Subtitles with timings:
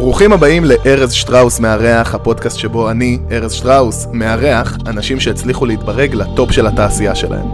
[0.00, 6.50] ברוכים הבאים לארז שטראוס מארח, הפודקאסט שבו אני, ארז שטראוס, מארח אנשים שהצליחו להתברג לטופ
[6.50, 7.46] של התעשייה שלהם.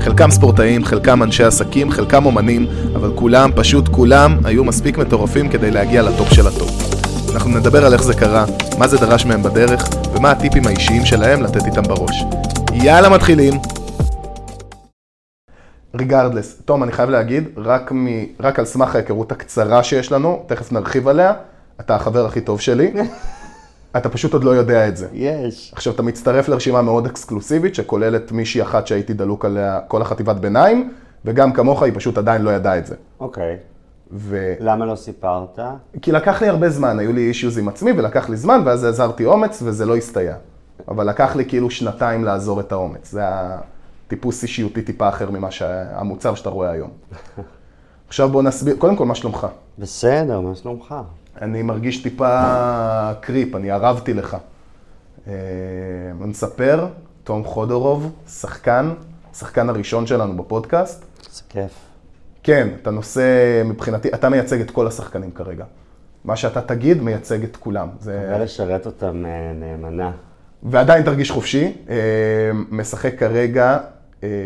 [0.00, 5.70] חלקם ספורטאים, חלקם אנשי עסקים, חלקם אומנים, אבל כולם, פשוט כולם, היו מספיק מטורפים כדי
[5.70, 6.70] להגיע לטופ של הטופ.
[7.34, 8.44] אנחנו נדבר על איך זה קרה,
[8.78, 12.24] מה זה דרש מהם בדרך, ומה הטיפים האישיים שלהם לתת איתם בראש.
[12.72, 13.54] יאללה מתחילים!
[15.94, 18.06] regardless, תום, אני חייב להגיד, רק, מ...
[18.40, 21.32] רק על סמך ההיכרות הקצרה שיש לנו, תכף נרחיב עליה,
[21.80, 22.92] אתה החבר הכי טוב שלי.
[23.96, 25.08] אתה פשוט עוד לא יודע את זה.
[25.12, 25.72] יש.
[25.74, 30.92] עכשיו, אתה מצטרף לרשימה מאוד אקסקלוסיבית, שכוללת מישהי אחת שהייתי דלוק עליה כל החטיבת ביניים,
[31.24, 32.94] וגם כמוך, היא פשוט עדיין לא ידעה את זה.
[33.20, 33.56] אוקיי.
[34.12, 34.54] ו...
[34.60, 35.58] למה לא סיפרת?
[36.02, 39.24] כי לקח לי הרבה זמן, היו לי אישיוז עם עצמי, ולקח לי זמן, ואז עזרתי
[39.24, 40.34] אומץ, וזה לא הסתייע.
[40.88, 43.10] אבל לקח לי כאילו שנתיים לעזור את האומץ.
[43.10, 46.90] זה הטיפוס אישיותי טיפה אחר ממה שהמוצר שאתה רואה היום.
[48.08, 49.46] עכשיו בוא נסביר, קודם כל, מה שלומך?
[49.78, 50.94] בסדר, מה שלומך?
[51.42, 54.36] אני מרגיש טיפה קריפ, אני ערבתי לך.
[55.26, 55.32] אה,
[56.20, 56.86] נספר,
[57.24, 58.94] תום חודורוב, שחקן,
[59.34, 61.04] שחקן הראשון שלנו בפודקאסט.
[61.30, 61.72] זה כיף.
[62.42, 63.22] כן, אתה נושא,
[63.64, 65.64] מבחינתי, אתה מייצג את כל השחקנים כרגע.
[66.24, 67.88] מה שאתה תגיד, מייצג את כולם.
[68.00, 68.34] זה...
[68.36, 70.12] ולשרת אותם אה, נאמנה.
[70.62, 71.72] ועדיין תרגיש חופשי.
[71.88, 71.96] אה,
[72.70, 73.78] משחק כרגע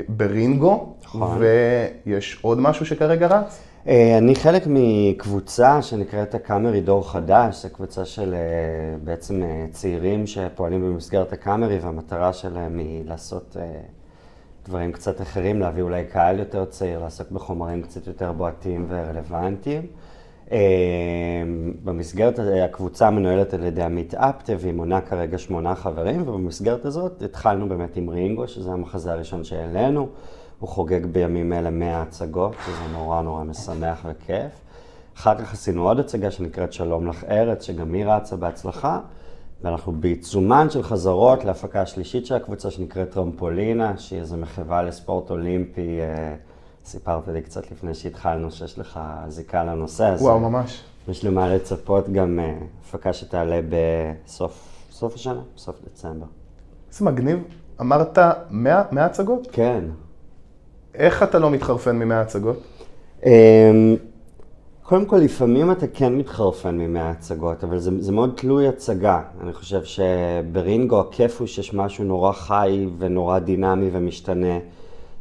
[0.08, 1.42] ברינגו, נכון.
[2.06, 3.67] ויש עוד משהו שכרגע רץ?
[3.88, 10.26] אה, אני חלק מקבוצה שנקראת הקאמרי דור חדש, זו קבוצה של אה, בעצם אה, צעירים
[10.26, 13.56] שפועלים במסגרת הקאמרי, והמטרה שלהם היא לעשות
[14.66, 19.86] דברים קצת אחרים, להביא אולי קהל יותר צעיר, לעסוק בחומרים קצת יותר בועטים ורלוונטיים.
[21.84, 27.68] במסגרת הקבוצה מנוהלת על ידי עמית אפטה, והיא מונה כרגע שמונה חברים, ובמסגרת הזאת התחלנו
[27.68, 30.08] באמת עם רינגו, שזה המחזה הראשון שהעלינו.
[30.60, 34.52] הוא חוגג בימים אלה 100 הצגות, שזה נורא נורא משמח וכיף.
[35.16, 39.00] אחר כך עשינו עוד הצגה שנקראת שלום לך ארץ, שגם היא רצה בהצלחה.
[39.62, 46.00] ואנחנו בעיצומן של חזרות להפקה השלישית של הקבוצה שנקראת טרמפולינה, שהיא איזו מחווה לספורט אולימפי.
[46.00, 46.34] אה,
[46.84, 50.24] סיפרת לי קצת לפני שהתחלנו שיש לך זיקה לנושא הזה.
[50.24, 50.84] וואו, ממש.
[51.08, 56.26] יש לי מה לצפות גם אה, הפקה שתעלה בסוף סוף השנה, בסוף דצמבר.
[56.92, 57.38] איזה מגניב.
[57.80, 58.18] אמרת
[58.50, 59.48] 100, 100 הצגות?
[59.52, 59.84] כן.
[60.94, 62.62] איך אתה לא מתחרפן ממאה הצגות?
[63.26, 63.96] אמ,
[64.82, 69.22] קודם כל, לפעמים אתה כן מתחרפן ממאה הצגות, אבל זה, זה מאוד תלוי הצגה.
[69.40, 74.58] אני חושב שברינגו הכיף הוא שיש משהו נורא חי ונורא דינמי ומשתנה.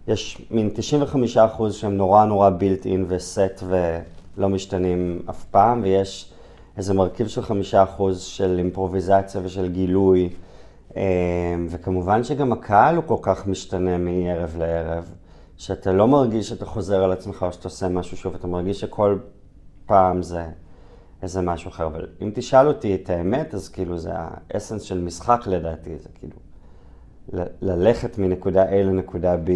[0.07, 0.69] יש מין
[1.35, 6.31] 95% שהם נורא נורא בילט אין וסט ולא משתנים אף פעם, ויש
[6.77, 7.45] איזה מרכיב של 5%
[8.17, 10.29] של אימפרוביזציה ושל גילוי.
[10.95, 11.01] אמ,
[11.69, 15.11] וכמובן שגם הקהל הוא כל כך משתנה מערב לערב.
[15.57, 19.17] שאתה לא מרגיש שאתה חוזר על עצמך או שאתה עושה משהו שוב, אתה מרגיש שכל
[19.85, 20.45] פעם זה
[21.21, 21.87] איזה משהו אחר.
[21.87, 26.35] אבל אם תשאל אותי את האמת, אז כאילו זה האסנס של משחק לדעתי, זה כאילו
[27.61, 29.49] ללכת מנקודה A לנקודה B,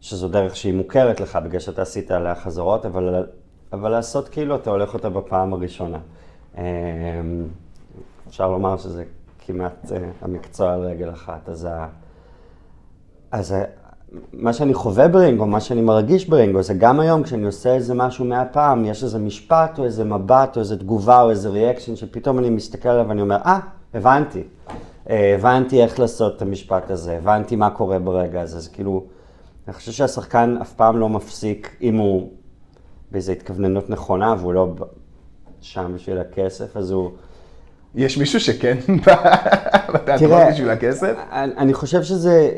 [0.00, 3.26] שזו דרך שהיא מוכרת לך בגלל שאתה עשית עליה חזרות, אבל,
[3.72, 5.98] אבל לעשות כאילו אתה הולך אותה בפעם הראשונה.
[6.58, 6.62] אמ,
[8.28, 9.04] אפשר לומר שזה
[9.38, 11.48] כמעט אה, המקצוע על רגל אחת.
[11.48, 11.88] אז, ה...
[13.30, 13.64] אז ה...
[14.32, 18.24] מה שאני חווה ברינגו, מה שאני מרגיש ברינגו, זה גם היום כשאני עושה איזה משהו
[18.24, 22.38] מאה פעם, יש איזה משפט או איזה מבט או איזה תגובה או איזה ריאקשן, שפתאום
[22.38, 24.42] אני מסתכל עליו ואני אומר, אה, ah, הבנתי.
[25.10, 28.56] אה, הבנתי איך לעשות את המשפט הזה, הבנתי מה קורה ברגע הזה.
[28.56, 29.04] אז כאילו,
[29.66, 32.30] אני חושב שהשחקן אף פעם לא מפסיק, אם הוא
[33.10, 34.68] באיזו התכווננות נכונה והוא לא
[35.60, 37.10] שם בשביל הכסף, אז הוא...
[37.94, 38.76] יש מישהו שכן
[39.94, 41.12] בתיאטרון בשביל הכסף?
[41.32, 42.50] אני חושב שזה,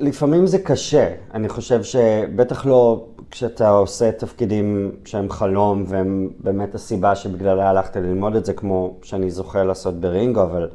[0.00, 1.08] לפעמים זה קשה.
[1.34, 8.36] אני חושב שבטח לא כשאתה עושה תפקידים שהם חלום והם באמת הסיבה שבגללה הלכת ללמוד
[8.36, 10.68] את זה, כמו שאני זוכה לעשות ברינגו, אבל,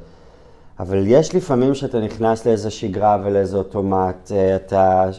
[0.79, 4.31] אבל יש לפעמים שאתה נכנס לאיזה שגרה ולאיזה אוטומט.
[4.55, 5.09] אתה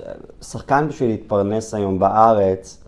[0.42, 2.84] שחקן בשביל להתפרנס היום בארץ,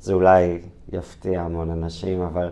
[0.00, 0.58] זה אולי
[0.92, 2.48] יפתיע המון אנשים, אבל...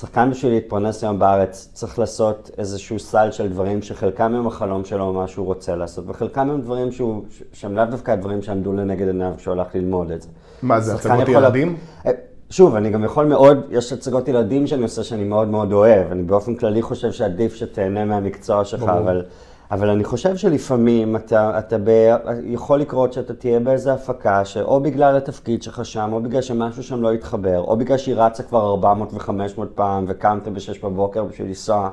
[0.00, 5.12] שחקן בשביל להתפרנס היום בארץ צריך לעשות איזשהו סל של דברים שחלקם הם החלום שלו,
[5.12, 7.22] מה שהוא רוצה לעשות, וחלקם הם דברים שהוא,
[7.52, 10.28] שהם לאו דווקא הדברים שעמדו לנגד עיניו כשהוא הלך ללמוד את זה.
[10.62, 11.76] מה זה, הצגות ילדים?
[12.04, 12.12] לה...
[12.50, 16.22] שוב, אני גם יכול מאוד, יש הצגות ילדים שאני עושה שאני מאוד מאוד אוהב, אני
[16.22, 19.24] באופן כללי חושב שעדיף שתהנה מהמקצוע שלך, אבל...
[19.70, 22.16] אבל אני חושב שלפעמים אתה, אתה ב...
[22.44, 27.02] יכול לקרות שאתה תהיה באיזה הפקה, שאו בגלל התפקיד שלך שם, או בגלל שמשהו שם
[27.02, 31.90] לא יתחבר, או בגלל שהיא רצה כבר 400 ו-500 פעם, וקמת ב-6 בבוקר בשביל לנסוע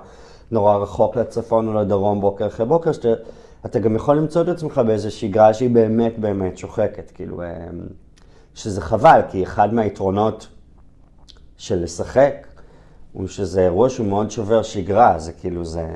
[0.51, 5.11] נורא רחוק לצפון או לדרום בוקר אחרי בוקר, שאתה גם יכול למצוא את עצמך באיזו
[5.11, 7.47] שגרה שהיא באמת באמת שוחקת, כאילו, אמ,
[8.53, 10.47] שזה חבל, כי אחד מהיתרונות
[11.57, 12.47] של לשחק,
[13.13, 15.87] הוא שזה אירוע שהוא מאוד שובר שגרה, זה כאילו זה...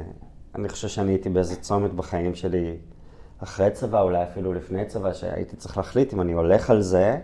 [0.60, 2.78] אני חושב שאני הייתי באיזה צומת בחיים שלי
[3.44, 7.18] אחרי צבא, אולי אפילו לפני צבא, שהייתי צריך להחליט אם אני הולך על זה,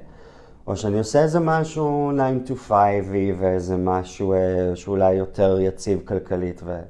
[0.68, 2.12] או שאני עושה איזה משהו
[2.46, 2.76] 9 to 5
[3.40, 6.62] ואיזה משהו אה, שאולי יותר יציב כלכלית.
[6.66, 6.82] ואני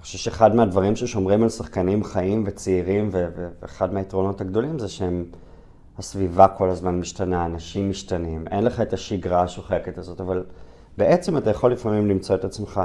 [0.00, 5.24] חושב שאחד מהדברים ששומרים על שחקנים חיים וצעירים, ואחד מהיתרונות הגדולים זה שהם,
[5.98, 10.44] הסביבה כל הזמן משתנה, אנשים משתנים, אין לך את השגרה השוחקת הזאת, אבל
[10.98, 12.80] בעצם אתה יכול לפעמים למצוא את עצמך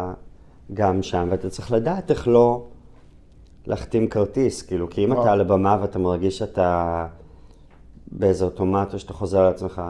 [0.74, 2.66] גם שם, ואתה צריך לדעת איך לא
[3.70, 7.06] להחתים כרטיס, כאילו, כי אם אתה על הבמה ואתה מרגיש שאתה
[8.12, 9.82] באיזה אוטומט, או שאתה חוזר לעצמך,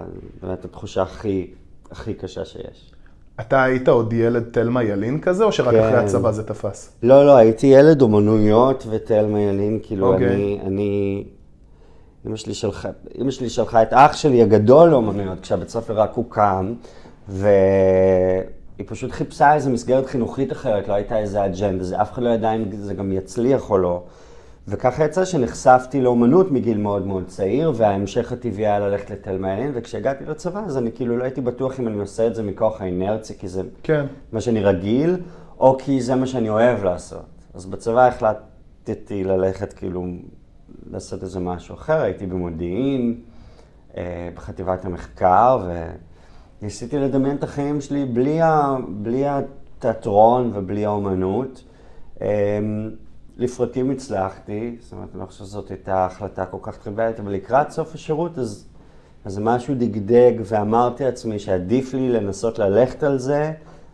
[0.41, 1.47] באמת התחושה הכי,
[1.91, 2.91] הכי קשה שיש.
[3.39, 5.79] אתה היית עוד ילד תלמה ילין כזה, או שרק כן.
[5.79, 6.91] אחרי הצבא זה תפס?
[7.03, 10.13] לא, לא, הייתי ילד אומנויות ותלמה ילין, כאילו, okay.
[10.13, 10.29] אוקיי.
[10.29, 11.23] אני, אני...
[12.27, 12.89] אמא שלי, שלחה,
[13.21, 16.73] אמא שלי שלחה את אח שלי הגדול לאומנויות, כשהבית ספר רק הוקם,
[18.79, 22.29] והיא פשוט חיפשה איזו מסגרת חינוכית אחרת, לא הייתה איזה אג'נדה, זה אף אחד לא
[22.29, 24.03] ידע אם זה גם יצליח או לא.
[24.67, 30.25] וככה יצא שנחשפתי לאומנות מגיל מאוד מאוד צעיר, וההמשך הטבעי היה ללכת לתל מעין, וכשהגעתי
[30.25, 33.47] לצבא אז אני כאילו לא הייתי בטוח אם אני עושה את זה מכוח האינרציה, כי
[33.47, 34.05] זה כן.
[34.31, 35.17] מה שאני רגיל,
[35.59, 37.25] או כי זה מה שאני אוהב לעשות.
[37.53, 40.05] אז בצבא החלטתי ללכת כאילו
[40.91, 43.21] לעשות איזה משהו אחר, הייתי במודיעין,
[43.97, 45.69] אה, בחטיבת המחקר,
[46.61, 48.75] וניסיתי לדמיין את החיים שלי בלי, ה...
[48.89, 51.63] בלי התיאטרון ובלי האומנות.
[52.21, 52.25] אמ,
[53.37, 57.71] לפרקים הצלחתי, זאת אומרת, אני לא חושב שזאת הייתה החלטה כל כך טריוויאלית, אבל לקראת
[57.71, 58.67] סוף השירות, אז,
[59.25, 63.51] אז משהו דגדג, ואמרתי לעצמי שעדיף לי לנסות ללכת על זה,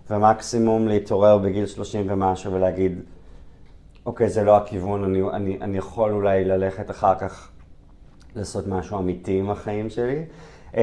[0.10, 3.00] ומקסימום להתעורר בגיל 30 ומשהו ולהגיד,
[4.06, 7.50] אוקיי, זה לא הכיוון, אני, אני, אני יכול אולי ללכת אחר כך
[8.36, 10.24] לעשות משהו אמיתי עם החיים שלי.
[10.75, 10.81] אמ,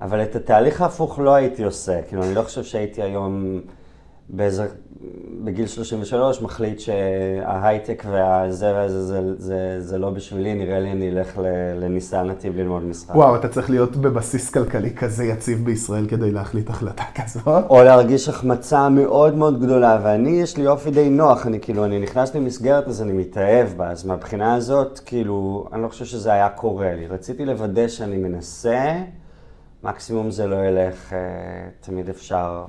[0.00, 3.60] אבל את התהליך ההפוך לא הייתי עושה, כאילו, אני לא חושב שהייתי היום...
[4.28, 4.66] באיזה,
[5.44, 11.40] בגיל 33 מחליט שההייטק והזה והזה זה, זה, זה לא בשבילי, נראה לי אני אלך
[11.80, 13.14] לניסן נתיב ללמוד משחק.
[13.14, 17.64] וואו, אתה צריך להיות בבסיס כלכלי כזה יציב בישראל כדי להחליט החלטה כזאת.
[17.70, 21.98] או להרגיש החמצה מאוד מאוד גדולה, ואני, יש לי אופי די נוח, אני כאילו, אני
[21.98, 26.48] נכנס למסגרת אז אני מתאהב בה, אז מהבחינה הזאת, כאילו, אני לא חושב שזה היה
[26.48, 27.06] קורה לי.
[27.06, 29.02] רציתי לוודא שאני מנסה,
[29.84, 31.18] מקסימום זה לא ילך, אה,
[31.80, 32.64] תמיד אפשר.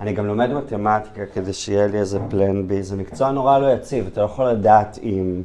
[0.00, 4.06] אני גם לומד מתמטיקה כדי שיהיה לי איזה פלן בי, זה מקצוע נורא לא יציב,
[4.06, 5.42] אתה לא יכול לדעת אם...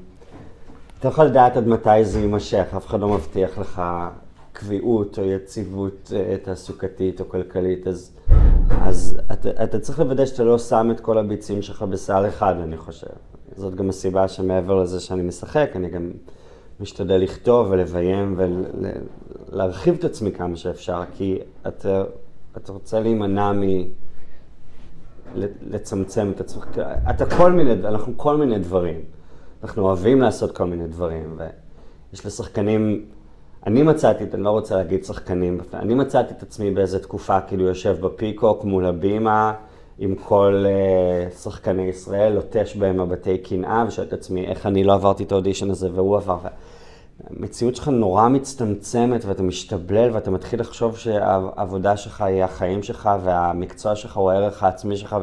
[1.00, 3.82] אתה לא יכול לדעת עד מתי זה יימשך, אף אחד לא מבטיח לך
[4.54, 8.12] קביעות או יציבות אה, תעסוקתית או כלכלית, אז,
[8.70, 12.78] אז אתה, אתה צריך לוודא שאתה לא שם את כל הביצים שלך בסל אחד, אני
[12.78, 13.08] חושב.
[13.56, 16.12] זאת גם הסיבה שמעבר לזה שאני משחק, אני גם
[16.80, 18.40] משתדל לכתוב ולביים
[19.52, 22.04] ולהרחיב את עצמי כמה שאפשר, כי אתה,
[22.58, 23.62] אתה רוצה להימנע מ...
[25.70, 26.66] לצמצם את עצמך.
[27.10, 29.02] אתה כל מיני, אנחנו כל מיני דברים.
[29.64, 33.06] אנחנו אוהבים לעשות כל מיני דברים, ויש לשחקנים,
[33.66, 37.98] אני מצאתי, אני לא רוצה להגיד שחקנים, אני מצאתי את עצמי באיזה תקופה, כאילו יושב
[38.02, 39.54] בפיקוק מול הבימה,
[40.00, 44.94] עם כל uh, שחקני ישראל, לוטש בהם מבטי קנאה, ושואל את עצמי איך אני לא
[44.94, 46.38] עברתי את האודישן הזה והוא עבר.
[47.30, 53.96] המציאות שלך נורא מצטמצמת ואתה משתבלל ואתה מתחיל לחשוב שהעבודה שלך היא החיים שלך והמקצוע
[53.96, 55.16] שלך הוא הערך העצמי שלך.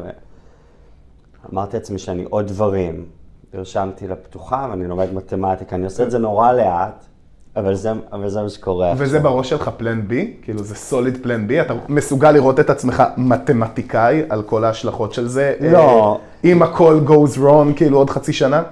[1.53, 3.05] אמרתי לעצמי שאני עוד דברים.
[3.53, 7.05] נרשמתי לפתוחה ואני לומד מתמטיקה, אני עושה את זה נורא לאט.
[7.55, 8.93] אבל זה, אבל זה מה שקורה.
[8.97, 9.31] וזה עכשיו.
[9.31, 10.33] בראש שלך פלן בי?
[10.41, 11.61] כאילו זה סוליד פלן בי?
[11.61, 15.53] אתה מסוגל לראות את עצמך מתמטיקאי על כל ההשלכות של זה?
[15.59, 16.19] לא.
[16.43, 18.63] אם הכל goes wrong, כאילו עוד חצי שנה?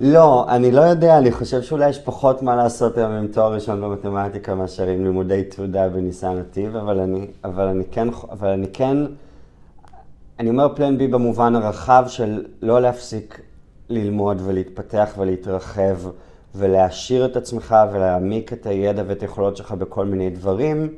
[0.00, 3.80] לא, אני לא יודע, אני חושב שאולי יש פחות מה לעשות היום עם תואר ראשון
[3.80, 8.96] במתמטיקה מאשר עם לימודי תעודה בניסן נתיב, אבל אני, אבל אני כן, אבל אני כן,
[10.38, 13.40] אני אומר פלן בי במובן הרחב של לא להפסיק
[13.88, 15.96] ללמוד ולהתפתח ולהתרחב
[16.54, 20.88] ולהעשיר את עצמך ולהעמיק את הידע ואת היכולות שלך בכל מיני דברים.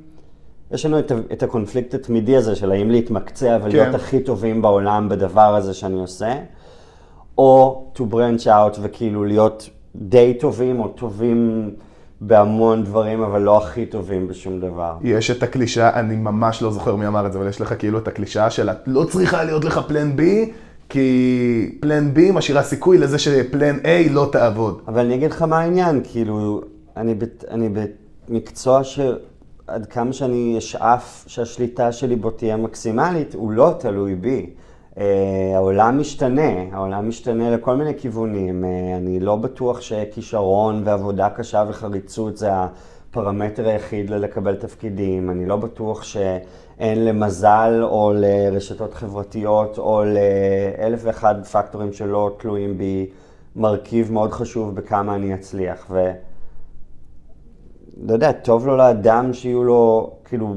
[0.70, 3.94] יש לנו את, את הקונפליקט התמידי הזה של האם להתמקצע ולהיות כן.
[3.94, 6.34] הכי טובים בעולם בדבר הזה שאני עושה.
[7.38, 11.70] או to branch out וכאילו להיות די טובים או טובים
[12.20, 14.92] בהמון דברים, אבל לא הכי טובים בשום דבר.
[15.02, 17.98] יש את הקלישה, אני ממש לא זוכר מי אמר את זה, אבל יש לך כאילו
[17.98, 20.52] את הקלישה של את לא צריכה להיות לך פלן בי,
[20.88, 24.80] כי פלן בי משאירה סיכוי לזה שפלן A לא תעבוד.
[24.88, 26.60] אבל אני אגיד לך מה העניין, כאילו,
[26.96, 27.68] אני, בת, אני
[28.28, 34.50] במקצוע שעד כמה שאני אשאף שהשליטה שלי בו תהיה מקסימלית, הוא לא תלוי בי.
[34.98, 38.64] אה, העולם משתנה, העולם משתנה לכל מיני כיוונים.
[38.64, 45.56] אה, אני לא בטוח שכישרון ועבודה קשה וחריצות זה הפרמטר היחיד ללקבל תפקידים, אני לא
[45.56, 53.10] בטוח שאין למזל או לרשתות חברתיות או לאלף ואחד פקטורים שלא תלויים בי
[53.56, 55.86] מרכיב מאוד חשוב בכמה אני אצליח.
[55.90, 56.10] ו...
[58.02, 60.54] לא יודע, טוב לו לאדם שיהיו לו, כאילו,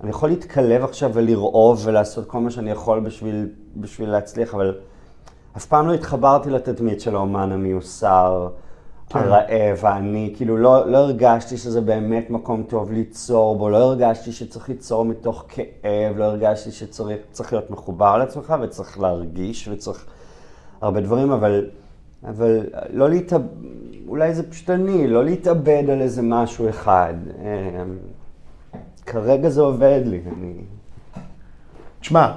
[0.00, 4.78] אני יכול להתקלב עכשיו ולרעוב ולעשות כל מה שאני יכול בשביל, בשביל להצליח, אבל
[5.56, 8.48] אף פעם לא התחברתי לתדמית של האומן המיוסר,
[9.08, 9.18] כן.
[9.18, 14.68] הרעב, העני, כאילו לא, לא הרגשתי שזה באמת מקום טוב ליצור בו, לא הרגשתי שצריך
[14.68, 20.06] ליצור מתוך כאב, לא הרגשתי שצריך להיות מחובר לעצמך וצריך להרגיש וצריך
[20.80, 21.70] הרבה דברים, אבל,
[22.28, 23.46] אבל לא להתאבד,
[24.08, 27.14] אולי זה פשוט אני, לא להתאבד על איזה משהו אחד.
[27.38, 27.96] אמ,
[29.06, 30.54] כרגע זה עובד לי, אני...
[32.00, 32.32] תשמע,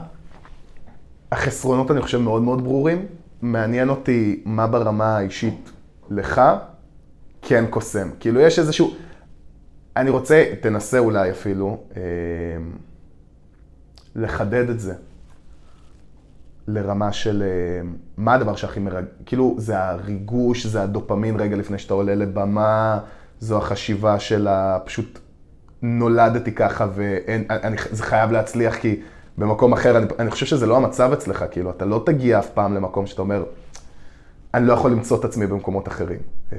[1.34, 3.06] החסרונות אני חושב מאוד מאוד ברורים.
[3.42, 5.72] מעניין אותי מה ברמה האישית
[6.10, 6.42] לך
[7.42, 8.10] כן קוסם.
[8.20, 8.94] כאילו יש איזשהו...
[9.98, 12.02] אני רוצה, תנסה אולי אפילו, אה,
[14.16, 14.94] לחדד את זה
[16.68, 19.06] לרמה של אה, מה הדבר שהכי מרג...
[19.26, 23.00] כאילו זה הריגוש, זה הדופמין רגע לפני שאתה עולה לבמה,
[23.40, 25.20] זו החשיבה של הפשוט
[25.82, 29.02] נולדתי ככה וזה חייב להצליח כי
[29.38, 32.76] במקום אחר, אני, אני חושב שזה לא המצב אצלך, כאילו, אתה לא תגיע אף פעם
[32.76, 33.44] למקום שאתה אומר,
[34.54, 36.20] אני לא יכול למצוא את עצמי במקומות אחרים.
[36.54, 36.58] אה,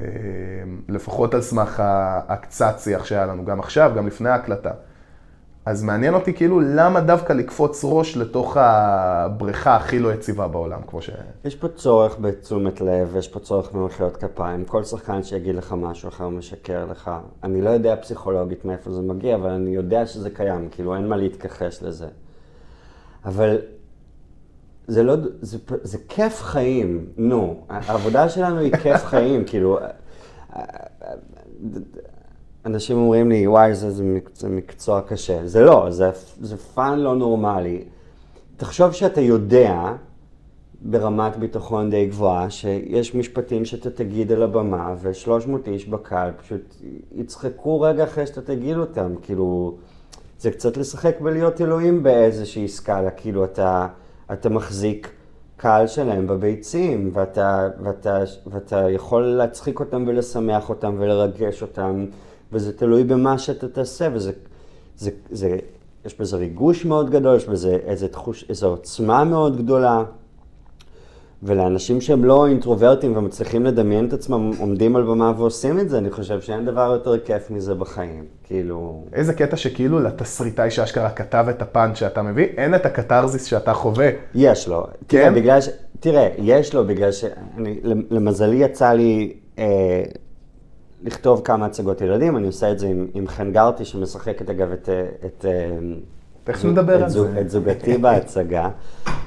[0.89, 1.83] לפחות על סמך
[2.27, 4.71] הקצת שיח שהיה לנו, גם עכשיו, גם לפני ההקלטה.
[5.65, 11.01] אז מעניין אותי כאילו למה דווקא לקפוץ ראש לתוך הבריכה הכי לא יציבה בעולם, כמו
[11.01, 11.09] ש...
[11.45, 14.65] יש פה צורך בתשומת לב, יש פה צורך במחיאות כפיים.
[14.65, 17.11] כל שחקן שיגיד לך משהו אחר משקר לך.
[17.43, 21.17] אני לא יודע פסיכולוגית מאיפה זה מגיע, אבל אני יודע שזה קיים, כאילו אין מה
[21.17, 22.07] להתכחש לזה.
[23.25, 23.57] אבל
[24.87, 27.63] זה לא, זה, זה כיף חיים, נו.
[27.69, 29.77] העבודה שלנו היא כיף חיים, כאילו...
[32.65, 34.03] אנשים אומרים לי, וואי, זה, זה,
[34.33, 35.47] זה מקצוע קשה.
[35.47, 37.83] זה לא, זה, זה fun לא נורמלי.
[38.57, 39.93] תחשוב שאתה יודע,
[40.81, 46.75] ברמת ביטחון די גבוהה, שיש משפטים שאתה תגיד על הבמה, ו-300 איש בקהל פשוט
[47.15, 49.13] יצחקו רגע אחרי שאתה תגיד אותם.
[49.21, 49.77] כאילו,
[50.39, 53.11] זה קצת לשחק בלהיות אלוהים באיזושהי סקאלה.
[53.11, 53.87] כאילו, אתה,
[54.33, 55.11] אתה מחזיק
[55.57, 62.05] קהל שלהם בביצים, ואתה, ואתה, ואתה יכול להצחיק אותם ולשמח אותם ולרגש אותם.
[62.51, 64.31] וזה תלוי במה שאתה תעשה, וזה,
[64.97, 65.57] זה, זה,
[66.05, 70.03] יש בזה ריגוש מאוד גדול, יש בזה איזה תחוש, איזו עוצמה מאוד גדולה.
[71.45, 76.11] ולאנשים שהם לא אינטרוברטים ומצליחים לדמיין את עצמם עומדים על במה ועושים את זה, אני
[76.11, 78.25] חושב שאין דבר יותר כיף מזה בחיים.
[78.43, 79.03] כאילו...
[79.13, 84.09] איזה קטע שכאילו לתסריטאי שאשכרה כתב את הפאנץ' שאתה מביא, אין את הקתרזיס שאתה חווה.
[84.35, 84.83] יש לו.
[84.83, 84.91] כן?
[85.07, 85.69] תראה, בגלל ש...
[85.99, 87.25] תראה, יש לו בגלל ש...
[87.57, 87.79] אני,
[88.11, 90.03] למזלי יצא לי אה,
[91.03, 94.89] לכתוב כמה הצגות ילדים, אני עושה את זה עם, עם חן גרטי שמשחקת אגב את...
[95.25, 95.45] את
[96.47, 97.41] איך נדבר על זה?
[97.41, 98.69] את זוגתי בהצגה,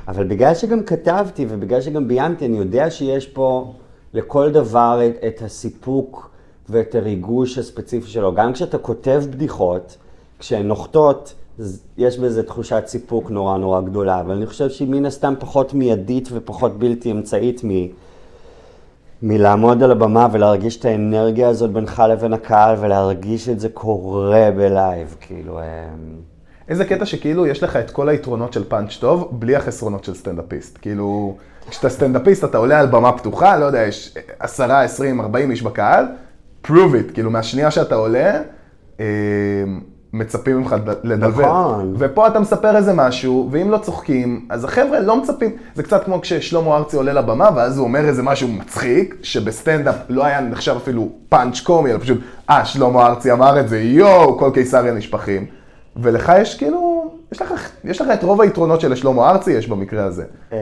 [0.09, 3.73] אבל בגלל שגם כתבתי ובגלל שגם ביימתי, אני יודע שיש פה
[4.15, 6.31] לכל דבר את, את הסיפוק
[6.69, 8.35] ואת הריגוש הספציפי שלו.
[8.35, 9.97] גם כשאתה כותב בדיחות,
[10.39, 11.35] כשהן נוחתות,
[11.99, 16.29] יש בזה תחושת סיפוק נורא נורא גדולה, אבל אני חושב שהיא מן הסתם פחות מיידית
[16.33, 17.69] ופחות בלתי אמצעית מ...
[19.23, 25.17] מלעמוד על הבמה ולהרגיש את האנרגיה הזאת בינך לבין הקהל ולהרגיש את זה קורה בלייב,
[25.21, 25.59] כאילו...
[25.59, 25.65] אמ,
[26.69, 30.79] איזה קטע שכאילו יש לך את כל היתרונות של פאנץ' טוב, בלי החסרונות של סטנדאפיסט.
[30.83, 31.37] כאילו,
[31.71, 36.05] כשאתה סטנדאפיסט אתה עולה על במה פתוחה, לא יודע, יש עשרה, עשרים, ארבעים איש בקהל,
[36.67, 38.41] prove it, כאילו מהשנייה שאתה עולה,
[39.01, 39.05] אמ,
[40.13, 41.43] מצפים ממך לדבר.
[41.43, 41.95] נכון.
[41.99, 45.51] ופה אתה מספר איזה משהו, ואם לא צוחקים, אז החבר'ה לא מצפים.
[45.75, 50.25] זה קצת כמו כששלמה ארצי עולה לבמה, ואז הוא אומר איזה משהו מצחיק, שבסטנדאפ לא
[50.25, 52.21] היה נחשב אפילו פאנץ' קומי, אלא פשוט,
[52.51, 55.58] אה, שלמה ארצי אמר את זה, יואו, כל קיסריה נשפכים.
[56.03, 60.05] ולך יש כאילו, יש לך, יש לך את רוב היתרונות של שלמה ארצי, יש במקרה
[60.05, 60.25] הזה.
[60.53, 60.57] אמ,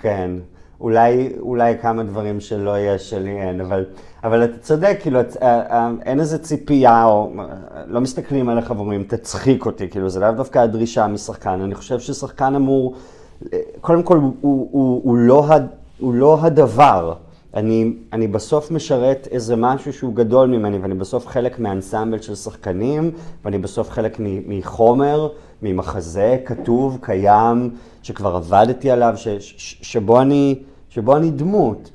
[0.00, 0.30] כן.
[0.80, 3.84] אולי, אולי כמה דברים שלא יש שלי אין, אבל,
[4.24, 7.32] אבל אתה צודק, כאילו, את, אה, אה, אין איזה ציפייה, או
[7.86, 11.60] לא מסתכלים עליך ואומרים, תצחיק אותי, כאילו, זה לאו דווקא הדרישה משחקן.
[11.60, 12.94] אני חושב ששחקן אמור,
[13.80, 15.46] קודם כל, הוא, הוא, הוא, הוא, לא,
[16.00, 17.14] הוא לא הדבר.
[17.54, 23.10] אני, אני בסוף משרת איזה משהו שהוא גדול ממני, ואני בסוף חלק מאנסמבל של שחקנים,
[23.44, 25.28] ואני בסוף חלק מחומר,
[25.62, 27.70] ממחזה כתוב, קיים,
[28.02, 30.58] שכבר עבדתי עליו, ש, ש, שבו אני...
[30.88, 31.90] שבו אני דמות.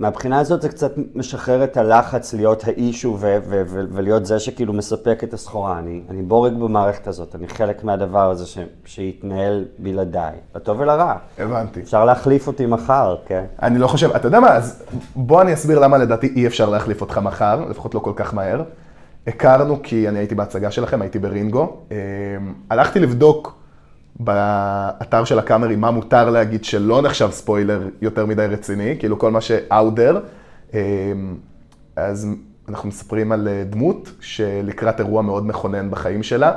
[0.00, 4.38] אמ, מהבחינה הזאת זה קצת משחרר את הלחץ להיות האישו ו- ו- ו- ולהיות זה
[4.38, 5.78] שכאילו מספק את הסחורה.
[5.78, 11.14] אני, אני בורג במערכת הזאת, אני חלק מהדבר הזה ש- שיתנהל בלעדיי, לטוב ולרע.
[11.38, 11.80] הבנתי.
[11.80, 13.44] אפשר להחליף אותי מחר, כן?
[13.62, 14.82] אני לא חושב, אתה יודע מה, אז
[15.16, 18.62] בוא אני אסביר למה לדעתי אי אפשר להחליף אותך מחר, לפחות לא כל כך מהר.
[19.26, 21.76] הכרנו כי אני הייתי בהצגה שלכם, הייתי ברינגו.
[21.92, 21.96] אה,
[22.70, 23.59] הלכתי לבדוק
[24.20, 29.40] באתר של הקאמרי מה מותר להגיד שלא נחשב ספוילר יותר מדי רציני, כאילו כל מה
[29.98, 30.16] there.
[30.74, 30.80] אה,
[31.96, 32.28] אז
[32.68, 36.52] אנחנו מספרים על אה, דמות שלקראת אירוע מאוד מכונן בחיים שלה,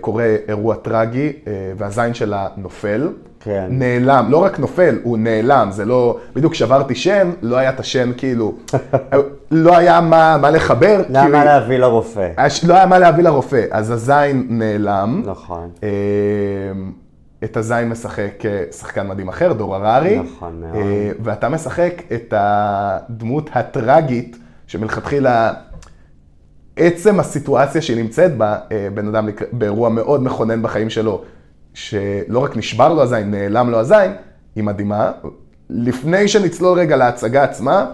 [0.00, 1.32] קורה אירוע טרגי
[1.76, 3.08] והזין שלה נופל.
[3.44, 3.66] כן.
[3.70, 8.10] נעלם, לא רק נופל, הוא נעלם, זה לא, בדיוק שברתי שן, לא היה את השן
[8.16, 8.54] כאילו,
[9.50, 11.02] לא היה מה, מה לחבר.
[11.08, 12.30] לא היה מה להביא לרופא.
[12.66, 15.22] לא היה מה להביא לרופא, אז הזין נעלם.
[15.26, 15.70] נכון.
[15.82, 15.88] אה,
[17.44, 20.18] את הזין משחק אה, שחקן מדהים אחר, דור הררי.
[20.18, 20.76] נכון מאוד.
[20.76, 25.52] אה, ואתה משחק את הדמות הטרגית, שמלכתחילה,
[26.76, 31.22] עצם הסיטואציה שהיא נמצאת בה, אה, בן אדם באירוע מאוד מכונן בחיים שלו,
[31.74, 34.12] שלא רק נשבר לו הזין, נעלם לו הזין,
[34.56, 35.12] היא מדהימה.
[35.70, 37.86] לפני שנצלול רגע להצגה עצמה,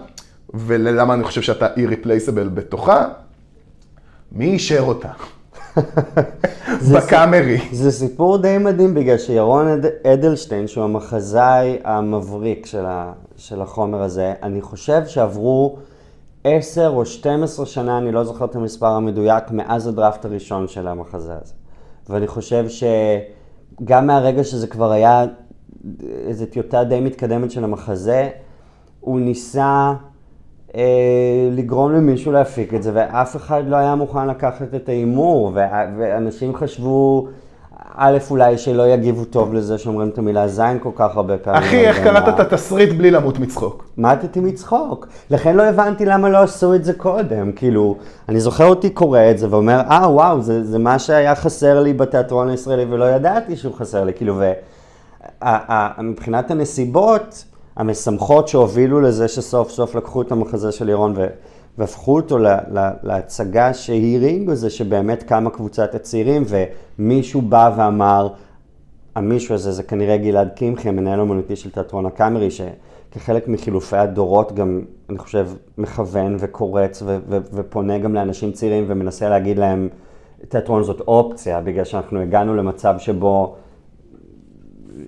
[0.53, 3.05] וללמה אני חושב שאתה irreplaceable בתוכה,
[4.31, 5.09] מי אישר אותה?
[6.79, 7.61] זה בקאמרי.
[7.71, 14.01] זה סיפור די מדהים בגלל שירון אד- אדלשטיין, שהוא המחזאי המבריק של, ה, של החומר
[14.01, 15.77] הזה, אני חושב שעברו
[16.43, 21.33] 10 או 12 שנה, אני לא זוכר את המספר המדויק, מאז הדראפט הראשון של המחזה
[21.41, 21.53] הזה.
[22.09, 22.65] ואני חושב
[23.79, 25.25] שגם מהרגע שזה כבר היה
[26.27, 28.29] איזו טיוטה די מתקדמת של המחזה,
[28.99, 29.93] הוא ניסה
[30.75, 36.55] אה, לגרום למישהו להפיק את זה, ואף אחד לא היה מוכן לקחת את ההימור, ואנשים
[36.55, 37.27] חשבו,
[37.95, 41.63] א', אולי שלא יגיבו טוב לזה שאומרים את המילה זין כל כך הרבה פעמים.
[41.63, 43.85] אחי, איך קראת את התסריט בלי למות מצחוק?
[43.97, 45.07] מתתי מצחוק.
[45.29, 47.51] לכן לא הבנתי למה לא עשו את זה קודם.
[47.51, 47.95] כאילו,
[48.29, 51.93] אני זוכר אותי קורא את זה ואומר, אה, וואו, זה, זה מה שהיה חסר לי
[51.93, 54.13] בתיאטרון הישראלי ולא ידעתי שהוא חסר לי.
[54.13, 54.41] כאילו,
[55.99, 57.43] ומבחינת הנסיבות
[57.75, 61.27] המשמחות שהובילו לזה שסוף סוף לקחו את המחזה של לירון ו...
[61.77, 68.27] והפכו אותו לה, לה, להצגה שהיא רינגו, זה שבאמת קמה קבוצת הצעירים ומישהו בא ואמר,
[69.15, 74.81] המישהו הזה זה כנראה גלעד קמחי, המנהל האומנותי של תיאטרון הקאמרי, שכחלק מחילופי הדורות גם,
[75.09, 79.89] אני חושב, מכוון וקורץ ו- ו- ופונה גם לאנשים צעירים ומנסה להגיד להם,
[80.47, 83.55] תיאטרון זאת אופציה, בגלל שאנחנו הגענו למצב שבו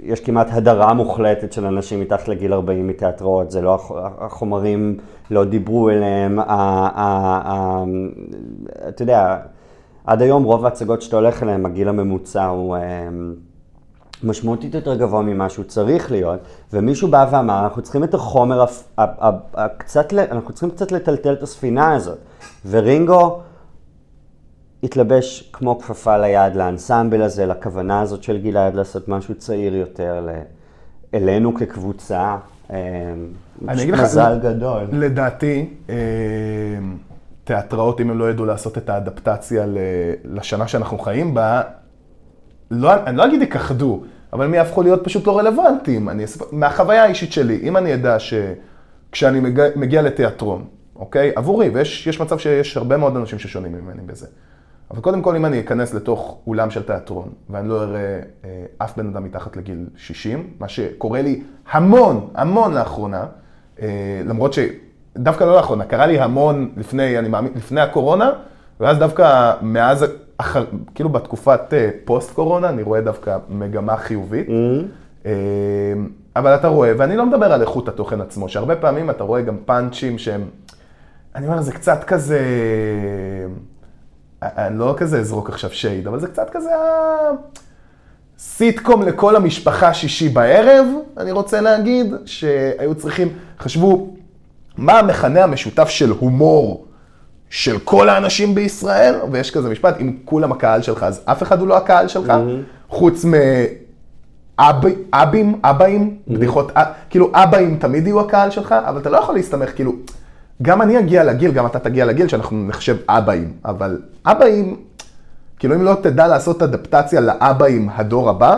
[0.04, 4.98] יש כמעט הדרה מוחלטת של אנשים מתחת לגיל 40 מתיאטראות, זה לא, הח- החומרים
[5.32, 6.40] לא דיברו אליהם,
[8.90, 9.38] אתה יודע,
[10.06, 13.34] עד היום רוב ההצגות שאתה הולך אליהן, הגיל הממוצע הוא אמ,
[14.24, 16.40] משמעותית יותר גבוה ממה שהוא צריך להיות,
[16.74, 18.66] ומישהו בא ואמר, אנחנו צריכים את החומר,
[19.78, 22.18] קצת, אנחנו צריכים קצת לטלטל את הספינה הזאת.
[22.70, 23.40] ורינגו
[24.84, 30.28] התלבש כמו כפפה ליד לאנסמבל הזה, לכוונה הזאת של גלעד לעשות משהו צעיר יותר,
[31.14, 32.38] אלינו כקבוצה.
[32.70, 34.84] אני אגיד לך, מזל גדול.
[34.92, 35.96] לדעתי, אה,
[37.44, 39.66] תיאטראות, אם הם לא ידעו לעשות את האדפטציה
[40.26, 41.62] לשנה שאנחנו חיים בה,
[42.72, 46.10] לא, אני לא אגיד יכחדו, אבל הם יהפכו להיות פשוט לא רלוונטיים.
[46.10, 50.66] אני מהחוויה האישית שלי, אם אני אדע שכשאני מגיע, מגיע לתיאטרון,
[50.96, 51.32] אוקיי?
[51.36, 54.28] עבורי, ויש יש מצב שיש הרבה מאוד אנשים ששונים ממני בזה.
[54.92, 58.98] אבל קודם כל, אם אני אכנס לתוך אולם של תיאטרון, ואני לא אראה אה, אף
[58.98, 63.26] בן אדם מתחת לגיל 60, מה שקורה לי המון, המון לאחרונה,
[63.82, 68.32] אה, למרות שדווקא לא לאחרונה, קרה לי המון לפני, אני מאמין, לפני הקורונה,
[68.80, 70.06] ואז דווקא מאז,
[70.38, 70.66] אחר,
[70.96, 74.48] כאילו בתקופת אה, פוסט-קורונה, אני רואה דווקא מגמה חיובית.
[75.26, 75.32] אה,
[76.36, 79.58] אבל אתה רואה, ואני לא מדבר על איכות התוכן עצמו, שהרבה פעמים אתה רואה גם
[79.66, 80.42] פאנצ'ים שהם,
[81.36, 82.40] אני אומר, זה קצת כזה,
[84.58, 86.70] אני לא כזה אזרוק עכשיו שייד, אבל זה קצת כזה
[88.40, 90.86] סיטקום לכל המשפחה שישי בערב,
[91.18, 93.28] אני רוצה להגיד, שהיו צריכים,
[93.60, 94.08] חשבו,
[94.78, 96.86] מה המכנה המשותף של הומור
[97.50, 101.68] של כל האנשים בישראל, ויש כזה משפט, אם כולם הקהל שלך, אז אף אחד הוא
[101.68, 102.34] לא הקהל שלך,
[102.90, 103.34] חוץ מ...
[104.60, 109.36] אב, אבים, אבאים, בדיחות, א- כאילו אבאים תמיד יהיו הקהל שלך, אבל אתה לא יכול
[109.36, 109.94] להסתמך, כאילו,
[110.64, 114.78] גם אני אגיע לגיל, גם אתה תגיע לגיל שאנחנו נחשב אבאים, אבל אבאים,
[115.60, 118.58] כאילו אם לא תדע לעשות אדפטציה לאבאים הדור הבא,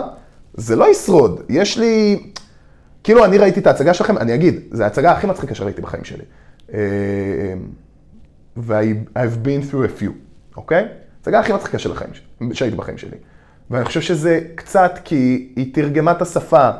[0.54, 1.40] זה לא ישרוד.
[1.48, 2.22] יש לי,
[3.04, 6.24] כאילו אני ראיתי את ההצגה שלכם, אני אגיד, זו ההצגה הכי מצחיקה שראיתי בחיים שלי.
[6.74, 6.78] אה,
[8.56, 10.10] ו-I've been through a few,
[10.56, 10.88] אוקיי?
[11.18, 12.10] ההצגה הכי מצחיקה של החיים,
[12.52, 13.16] שהייתי בחיים שלי.
[13.70, 16.70] ואני חושב שזה קצת כי היא תרגמה את השפה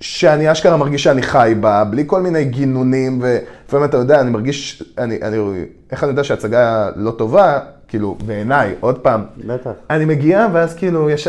[0.00, 4.82] שאני אשכרה מרגיש שאני חי בה, בלי כל מיני גינונים, ולפעמים אתה יודע, אני מרגיש,
[4.98, 5.36] אני, אני,
[5.92, 7.58] איך אני יודע שההצגה לא טובה?
[7.88, 9.24] כאילו, בעיניי, עוד פעם.
[9.46, 9.70] בטח.
[9.90, 11.28] אני מגיע, ואז כאילו, יש,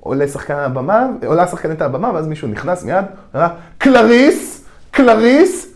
[0.00, 3.04] עולה שחקן הבמה, עולה שחקנית הבמה, ואז מישהו נכנס מיד,
[3.34, 3.46] אומר,
[3.78, 5.74] קלריס, קלריס,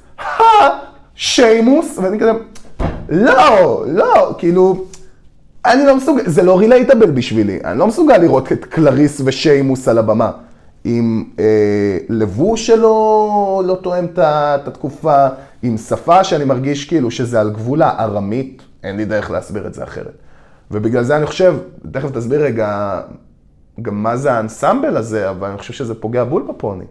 [1.15, 2.33] שיימוס, ואני כזה,
[3.09, 4.85] לא, לא, כאילו,
[5.67, 9.99] אני לא מסוגל, זה לא רילייטבל בשבילי, אני לא מסוגל לראות את קלריס ושיימוס על
[9.99, 10.31] הבמה.
[10.85, 15.27] עם אה, לבוש שלו לא תואם את התקופה,
[15.63, 19.85] עם שפה שאני מרגיש כאילו שזה על גבול הארמית, אין לי דרך להסביר את זה
[19.85, 20.15] אחרת.
[20.71, 21.57] ובגלל זה אני חושב,
[21.93, 23.01] תכף תסביר רגע
[23.83, 26.85] גם מה זה האנסמבל הזה, אבל אני חושב שזה פוגע בול בפוני.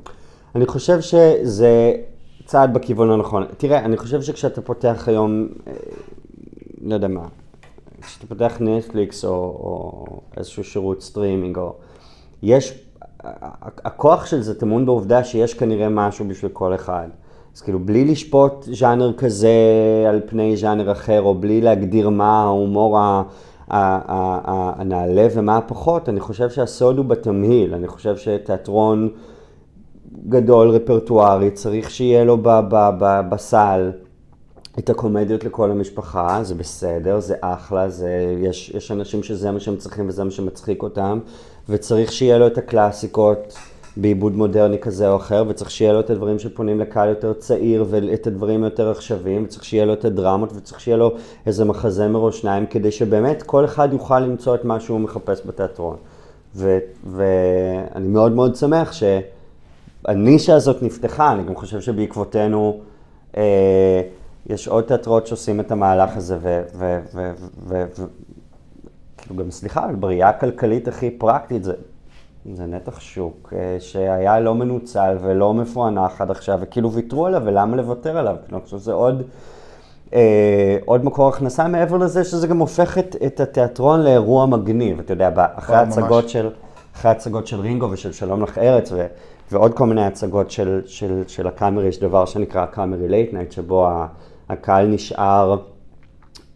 [0.56, 1.94] אני חושב שזה
[2.46, 3.46] צעד בכיוון הנכון.
[3.58, 5.74] תראה, אני חושב שכשאתה פותח היום, אה,
[6.82, 7.26] לא יודע מה,
[8.02, 10.06] כשאתה פותח נטפליקס או, או
[10.38, 11.76] איזשהו שירות סטרימינג, או
[12.44, 12.83] יש,
[13.86, 17.08] הכוח של זה טמון בעובדה שיש כנראה משהו בשביל כל אחד.
[17.56, 19.58] אז כאילו, בלי לשפוט ז'אנר כזה
[20.10, 22.98] על פני ז'אנר אחר, או בלי להגדיר מה ההומור
[23.68, 27.74] הנעלה ומה הפחות, אני חושב שהסוד הוא בתמהיל.
[27.74, 29.10] אני חושב שתיאטרון
[30.30, 32.38] גדול, רפרטוארי, צריך שיהיה לו
[33.30, 33.92] בסל
[34.80, 39.76] את הקומדיות לכל המשפחה, זה בסדר, זה אחלה, זה, יש, יש אנשים שזה מה שהם
[39.76, 41.20] צריכים וזה מה שמצחיק אותם,
[41.70, 43.54] וצריך שיהיה לו את הקלאסיקות.
[43.98, 48.28] בעיבוד מודרני כזה או אחר, וצריך שיהיה לו את הדברים שפונים לקהל יותר צעיר ואת
[48.28, 51.12] הדברים יותר עכשוויים, וצריך שיהיה לו את הדרמות, וצריך שיהיה לו
[51.46, 55.96] איזה מחזמר או שניים, כדי שבאמת כל אחד יוכל למצוא את מה שהוא מחפש בתיאטרון.
[56.56, 62.80] ואני מאוד מאוד שמח שהנישה הזאת נפתחה, אני גם חושב שבעקבותינו
[63.38, 64.02] אה,
[64.50, 66.38] יש עוד תיאטרות שעושים את המהלך הזה,
[69.24, 71.74] וכאילו גם סליחה, בראייה הכלכלית הכי פרקטית זה
[72.54, 77.78] זה נתח שוק אה, שהיה לא מנוצל ולא מפוענח עד עכשיו, וכאילו ויתרו עליו, ולמה
[77.78, 78.36] לוותר עליו?
[78.44, 79.24] כאילו, אני חושב שזה עוד,
[80.14, 85.14] אה, עוד מקור הכנסה, מעבר לזה שזה גם הופך את, את התיאטרון לאירוע מגניב, אתה
[85.14, 86.50] יודע, אחרי ההצגות של,
[86.96, 89.06] אחרי ההצגות של רינגו ושל שלום לך ארץ, ו,
[89.52, 93.88] ועוד כל מיני הצגות של, של, של הקאמרי, יש דבר שנקרא קאמרי late night, שבו
[94.50, 95.58] הקהל נשאר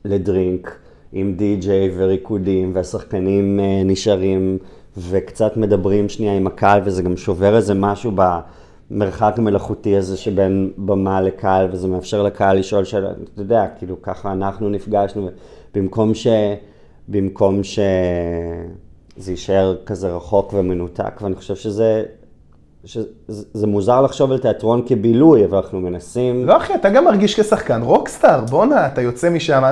[0.06, 0.80] לדרינק
[1.14, 4.58] עם די-ג'יי וריקודים, והשחקנים אה, נשארים
[4.98, 8.12] וקצת מדברים שנייה עם הקהל, וזה גם שובר איזה משהו
[8.92, 14.32] במרחק המלאכותי הזה שבין במה לקהל, וזה מאפשר לקהל לשאול שאלה, אתה יודע, כאילו ככה
[14.32, 15.30] אנחנו נפגשנו,
[15.76, 16.28] במקום ש...
[17.08, 22.04] במקום שזה יישאר כזה רחוק ומנותק, ואני חושב שזה
[22.86, 26.46] שזה מוזר לחשוב על תיאטרון כבילוי, אבל אנחנו מנסים...
[26.46, 29.64] לא אחי, אתה גם מרגיש כשחקן רוקסטאר, בואנה, אתה יוצא משם.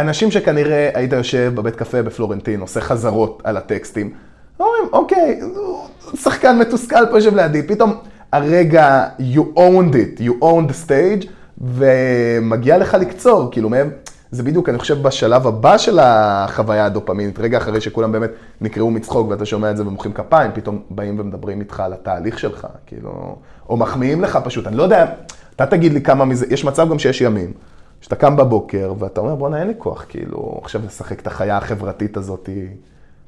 [0.00, 4.10] אנשים שכנראה היית יושב בבית קפה בפלורנטין, עושה חזרות על הטקסטים,
[4.60, 5.40] אומרים, אוקיי,
[6.14, 7.92] שחקן מתוסכל פה יושב לידי, פתאום
[8.32, 11.26] הרגע, you owned it, you owned the stage,
[11.60, 13.90] ומגיע לך לקצור, כאילו, מהם,
[14.30, 19.30] זה בדיוק, אני חושב, בשלב הבא של החוויה הדופמינית, רגע אחרי שכולם באמת נקראו מצחוק
[19.30, 23.36] ואתה שומע את זה ומוחאים כפיים, פתאום באים ומדברים איתך על התהליך שלך, כאילו,
[23.68, 25.06] או מחמיאים לך פשוט, אני לא יודע,
[25.56, 27.52] אתה תגיד לי כמה מזה, יש מצב גם שיש ימים,
[28.10, 32.16] שאתה קם בבוקר ואתה אומר, בואנה, אין לי כוח, כאילו, עכשיו לשחק את החיה החברתית
[32.16, 32.48] הזאת.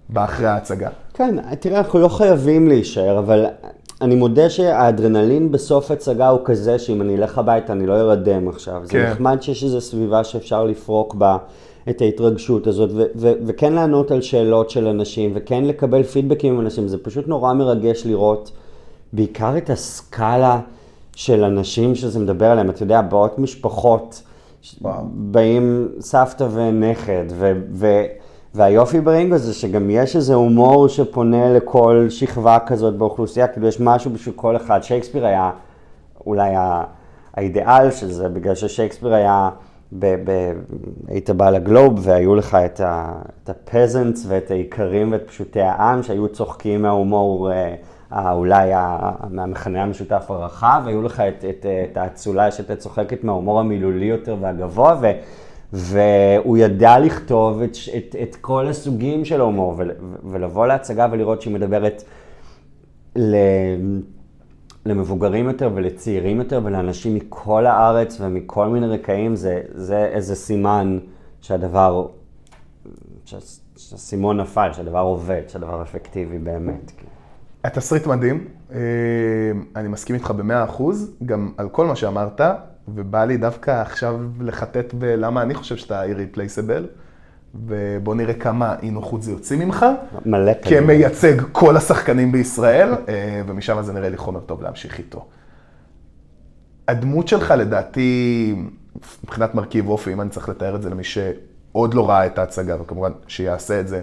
[0.09, 0.89] באחרי ההצגה.
[1.15, 3.47] כן, תראה, אנחנו לא חייבים להישאר, אבל
[4.01, 8.83] אני מודה שהאדרנלין בסוף הצגה הוא כזה שאם אני אלך הביתה אני לא ארדם עכשיו.
[8.89, 9.07] כן.
[9.07, 11.37] זה נחמד שיש איזו סביבה שאפשר לפרוק בה
[11.91, 16.61] את ההתרגשות הזאת, ו- ו- וכן לענות על שאלות של אנשים, וכן לקבל פידבקים עם
[16.61, 16.89] אנשים.
[16.89, 18.51] זה פשוט נורא מרגש לראות
[19.13, 20.61] בעיקר את הסקאלה
[21.17, 22.71] של אנשים שזה מדבר עליהם.
[22.71, 24.23] אתה יודע, באות משפחות,
[24.81, 25.03] וואו.
[25.13, 27.53] באים סבתא ונכד, ו...
[27.73, 28.05] ו-
[28.55, 34.11] והיופי ברינגו זה שגם יש איזה הומור שפונה לכל שכבה כזאת באוכלוסייה, כאילו יש משהו
[34.11, 34.83] בשביל כל אחד.
[34.83, 35.51] שייקספיר היה
[36.27, 36.53] אולי
[37.35, 39.51] האידיאל של זה, בגלל ששייקספיר היה,
[39.93, 40.53] ב, ב,
[41.09, 43.13] היית בא לגלוב והיו לך את, ה,
[43.45, 47.51] את הפזנטס ואת האיכרים ואת פשוטי העם שהיו צוחקים מההומור.
[48.13, 48.71] אולי
[49.31, 54.97] מהמכנה המשותף הרחב, היו לך את, את, את האצולה שהייתה צוחקת מההומור המילולי יותר והגבוה,
[55.01, 55.07] ו,
[55.73, 59.75] והוא ידע לכתוב את, את, את כל הסוגים של הומור,
[60.25, 62.03] ולבוא להצגה ולראות שהיא מדברת
[63.17, 63.37] ל,
[64.87, 70.99] למבוגרים יותר ולצעירים יותר ולאנשים מכל הארץ ומכל מיני רקעים, זה, זה איזה סימן
[71.41, 72.07] שהדבר,
[73.77, 76.93] שהסימון נפל, שהדבר עובד, שהדבר אפקטיבי באמת.
[77.65, 78.79] התסריט מדהים, אה,
[79.77, 82.41] אני מסכים איתך במאה אחוז, גם על כל מה שאמרת.
[82.89, 86.87] ובא לי דווקא עכשיו לחטט בלמה אני חושב שאתה irreplaceable,
[87.55, 89.87] ובוא נראה כמה אי נוחות זה יוציא ממך.
[90.27, 90.77] מלא כזה.
[90.77, 95.27] כמייצג כל השחקנים בישראל, אה, ומשם זה נראה לי חומר טוב להמשיך איתו.
[96.89, 98.55] הדמות שלך לדעתי,
[99.25, 102.83] מבחינת מרכיב אופי, אם אני צריך לתאר את זה למי שעוד לא ראה את ההצגה,
[102.83, 104.03] וכמובן שיעשה את זה,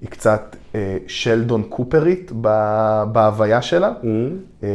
[0.00, 3.92] היא קצת אה, שלדון קופרית ב- בהוויה שלה.
[4.02, 4.64] Mm-hmm.
[4.64, 4.68] אה,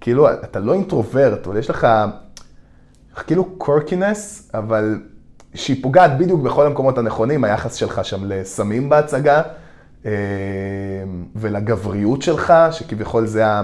[0.00, 1.86] כאילו, אתה לא אינטרוברט, אבל יש לך
[3.26, 4.98] כאילו קורקינס, אבל
[5.54, 9.42] שהיא פוגעת בדיוק בכל המקומות הנכונים, היחס שלך שם לסמים בהצגה,
[10.06, 10.12] אה,
[11.36, 13.62] ולגבריות שלך, שכביכול זה, ה,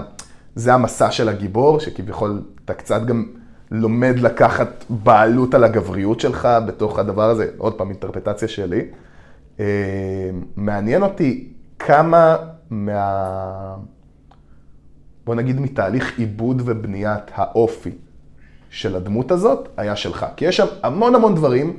[0.54, 3.26] זה המסע של הגיבור, שכביכול אתה קצת גם
[3.70, 8.84] לומד לקחת בעלות על הגבריות שלך בתוך הדבר הזה, עוד פעם, אינטרפטציה שלי.
[9.60, 12.36] אה, מעניין אותי כמה
[12.70, 13.76] מה...
[15.24, 17.90] בוא נגיד מתהליך עיבוד ובניית האופי
[18.70, 20.26] של הדמות הזאת היה שלך.
[20.36, 21.76] כי יש שם המון המון דברים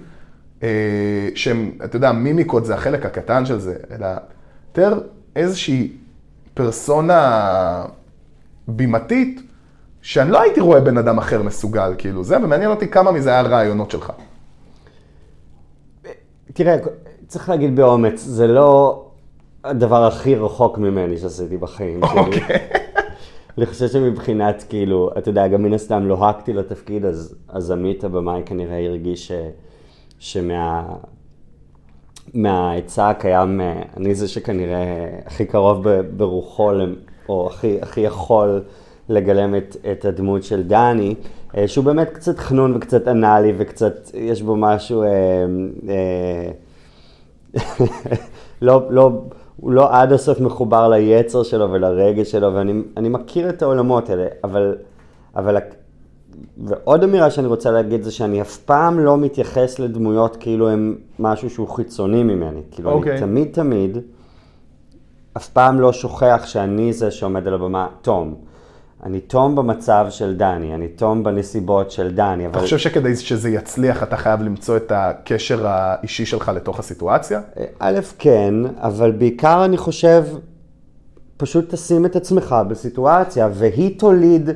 [0.63, 4.07] אה, שהם, אתה יודע, מימיקות זה החלק הקטן של זה, אלא
[4.69, 4.99] יותר
[5.35, 5.91] איזושהי
[6.53, 7.85] פרסונה
[8.67, 9.41] בימתית,
[10.01, 13.41] שאני לא הייתי רואה בן אדם אחר מסוגל, כאילו זה, ומעניין אותי כמה מזה היה
[13.41, 14.11] רעיונות שלך.
[16.53, 16.77] תראה,
[17.31, 19.03] צריך להגיד באומץ, זה לא
[19.63, 22.19] הדבר הכי רחוק ממני שעשיתי בחיים שלי.
[22.19, 22.57] אוקיי.
[23.57, 28.41] אני חושב שמבחינת, כאילו, אתה יודע, גם מן הסתם לוהקתי לתפקיד, אז, אז עמית הבמאי
[28.45, 29.31] כנראה הרגיש ש,
[30.19, 30.95] שמה...
[32.33, 33.61] מההיצע הקיים,
[33.97, 36.71] אני זה שכנראה הכי קרוב ברוחו,
[37.29, 38.63] או הכי, הכי יכול
[39.09, 41.15] לגלם את, את הדמות של דני,
[41.57, 45.07] אה, שהוא באמת קצת חנון וקצת אנאלי וקצת, יש בו משהו, אה,
[45.89, 46.51] אה,
[48.61, 49.11] לא, לא,
[49.57, 54.25] הוא לא עד הסוף מחובר ליצר שלו ולרגש שלו, ואני אני מכיר את העולמות האלה,
[54.43, 54.75] אבל,
[55.35, 55.57] אבל,
[56.57, 61.49] ועוד אמירה שאני רוצה להגיד זה שאני אף פעם לא מתייחס לדמויות כאילו הם משהו
[61.49, 62.61] שהוא חיצוני ממני.
[62.71, 62.93] כאילו, okay.
[62.93, 63.11] אוקיי.
[63.11, 63.97] אני תמיד תמיד,
[65.37, 68.35] אף פעם לא שוכח שאני זה שעומד על הבמה, תום.
[69.03, 72.51] אני תום במצב של דני, אני תום בנסיבות של דני, אבל...
[72.51, 77.41] אתה חושב שכדי שזה יצליח, אתה חייב למצוא את הקשר האישי שלך לתוך הסיטואציה?
[77.79, 80.25] א', כן, אבל בעיקר אני חושב,
[81.37, 84.49] פשוט תשים את עצמך בסיטואציה, והיא תוליד,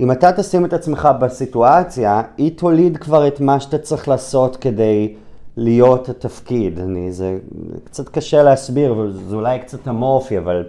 [0.00, 5.14] אם אתה תשים את עצמך בסיטואציה, היא תוליד כבר את מה שאתה צריך לעשות כדי
[5.56, 6.80] להיות התפקיד.
[6.80, 7.38] אני, זה
[7.84, 10.64] קצת קשה להסביר, וזה אולי קצת אמורפי, אבל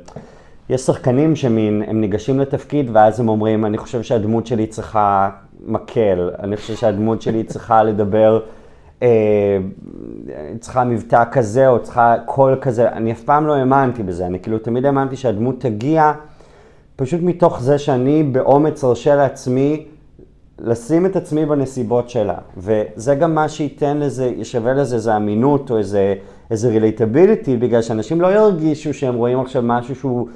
[0.70, 5.30] יש שחקנים שמין, הם ניגשים לתפקיד, ואז הם אומרים, אני חושב שהדמות שלי צריכה
[5.66, 8.40] מקל, אני חושב שהדמות שלי צריכה לדבר...
[9.04, 9.58] אה,
[10.60, 14.58] צריכה מבטא כזה או צריכה קול כזה, אני אף פעם לא האמנתי בזה, אני כאילו
[14.60, 16.14] תמיד האמנתי שהדמות תגיע
[16.96, 19.86] פשוט מתוך זה שאני באומץ ארשה לעצמי
[20.60, 22.38] לשים את עצמי בנסיבות שלה.
[22.58, 26.16] וזה גם מה שייתן לזה, ישווה לזה איזה אמינות או איזה,
[26.52, 30.28] איזה רילייטביליטי, בגלל שאנשים לא ירגישו שהם רואים עכשיו משהו שהוא,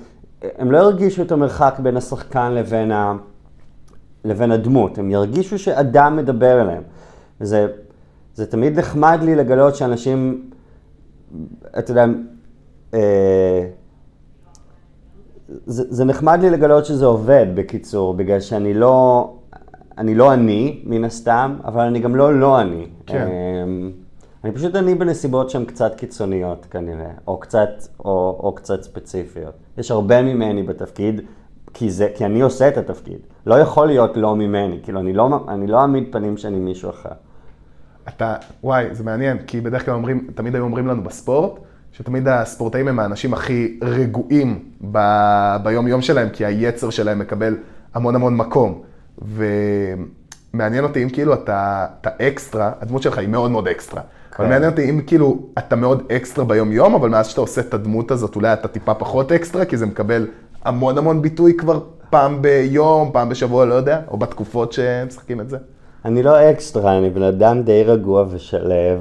[0.41, 3.13] הם לא ירגישו את המרחק בין השחקן לבין, ה,
[4.25, 6.83] לבין הדמות, הם ירגישו שאדם מדבר אליהם.
[7.41, 7.67] וזה
[8.33, 10.49] זה תמיד נחמד לי לגלות שאנשים,
[11.79, 12.05] אתה יודע,
[12.93, 13.67] אה,
[15.65, 19.33] זה, זה נחמד לי לגלות שזה עובד, בקיצור, בגלל שאני לא,
[19.97, 22.87] אני לא אני, מן הסתם, אבל אני גם לא לא אני.
[23.05, 23.17] כן.
[23.17, 23.89] אה,
[24.47, 29.53] אני פשוט אני בנסיבות שהן קצת קיצוניות כנראה, או קצת, או, או קצת ספציפיות.
[29.77, 31.21] יש הרבה ממני בתפקיד,
[31.73, 33.17] כי, זה, כי אני עושה את התפקיד.
[33.45, 37.09] לא יכול להיות לא ממני, כאילו, אני לא, אני לא אעמיד פנים שאני מישהו אחר.
[38.07, 41.59] אתה, וואי, זה מעניין, כי בדרך כלל אומרים, תמיד היו אומרים לנו בספורט,
[41.91, 44.99] שתמיד הספורטאים הם האנשים הכי רגועים ב,
[45.63, 47.57] ביום-יום שלהם, כי היצר שלהם מקבל
[47.93, 48.81] המון המון מקום.
[49.21, 54.01] ומעניין אותי אם כאילו אתה, אתה אקסטרה, הדמות שלך היא מאוד מאוד אקסטרה.
[54.39, 54.47] אבל.
[54.47, 58.35] מעניין אותי אם כאילו אתה מאוד אקסטרה ביום-יום, אבל מאז שאתה עושה את הדמות הזאת,
[58.35, 60.27] אולי אתה טיפה פחות אקסטרה, כי זה מקבל
[60.63, 65.49] המון המון ביטוי כבר פעם ביום, פעם בשבוע, לא יודע, או בתקופות שהם משחקים את
[65.49, 65.57] זה.
[66.05, 68.99] אני לא אקסטרה, אני בן אדם די רגוע ושלב.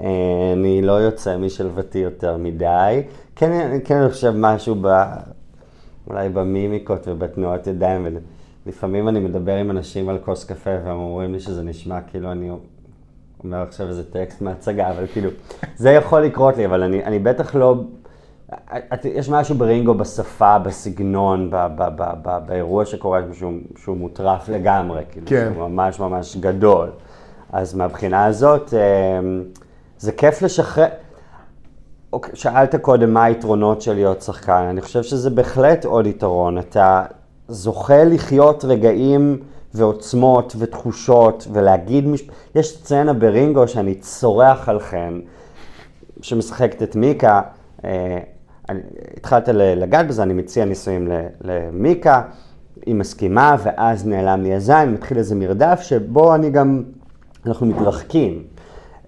[0.00, 0.06] אה,
[0.52, 3.02] אני לא יוצא משלוותי יותר מדי.
[3.36, 5.04] כן, כן אני חושב משהו ב...
[6.06, 8.06] אולי במימיקות ובתנועות ידיים.
[8.66, 12.50] ולפעמים אני מדבר עם אנשים על כוס קפה והם אומרים לי שזה נשמע כאילו אני
[13.44, 15.30] אומר עכשיו איזה טקסט מהצגה, אבל כאילו,
[15.76, 17.74] זה יכול לקרות לי, אבל אני, אני בטח לא...
[18.94, 24.48] את- יש משהו ברינגו בשפה, בסגנון, ב, ב, ב, ב, באירוע שקורה שהוא, שהוא מוטרף
[24.48, 25.50] לגמרי, כאילו, כן.
[25.54, 26.90] שהוא ממש ממש גדול.
[27.52, 29.42] אז מהבחינה הזאת, אמ,
[29.98, 30.86] זה כיף לשחרר.
[32.12, 36.58] אוקיי, שאלת קודם מה היתרונות של להיות שחקן, אני חושב שזה בהחלט עוד יתרון.
[36.58, 37.02] אתה
[37.48, 39.38] זוכה לחיות רגעים
[39.74, 42.22] ועוצמות ותחושות ולהגיד, מש...
[42.54, 45.20] יש סצנה ברינגו שאני צורח על חן.
[46.22, 47.40] שמשחקת את מיקה,
[47.84, 48.18] אה,
[48.68, 48.80] אני,
[49.16, 51.08] התחלת לגעת בזה, אני מציע נישואים
[51.40, 52.22] למיקה,
[52.86, 56.82] היא מסכימה, ואז נעלם לי הזין, מתחיל איזה מרדף שבו אני גם,
[57.46, 58.42] אנחנו מתרחקים.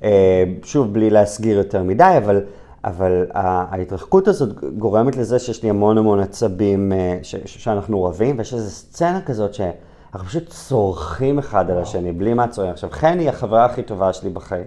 [0.03, 2.40] אה, שוב, בלי להסגיר יותר מדי, אבל,
[2.85, 8.55] אבל ההתרחקות הזאת גורמת לזה שיש לי המון המון עצבים אה, ש, שאנחנו רבים, ויש
[8.55, 12.70] איזו סצנה כזאת שאנחנו פשוט צורכים אחד על השני, בלי מעצורים.
[12.70, 14.66] עכשיו, חן היא החברה הכי טובה שלי בחיים.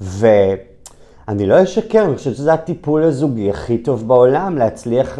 [0.00, 0.26] ו...
[1.32, 5.18] אני לא אשקר, אני חושב שזה הטיפול הזוגי הכי טוב בעולם, להצליח,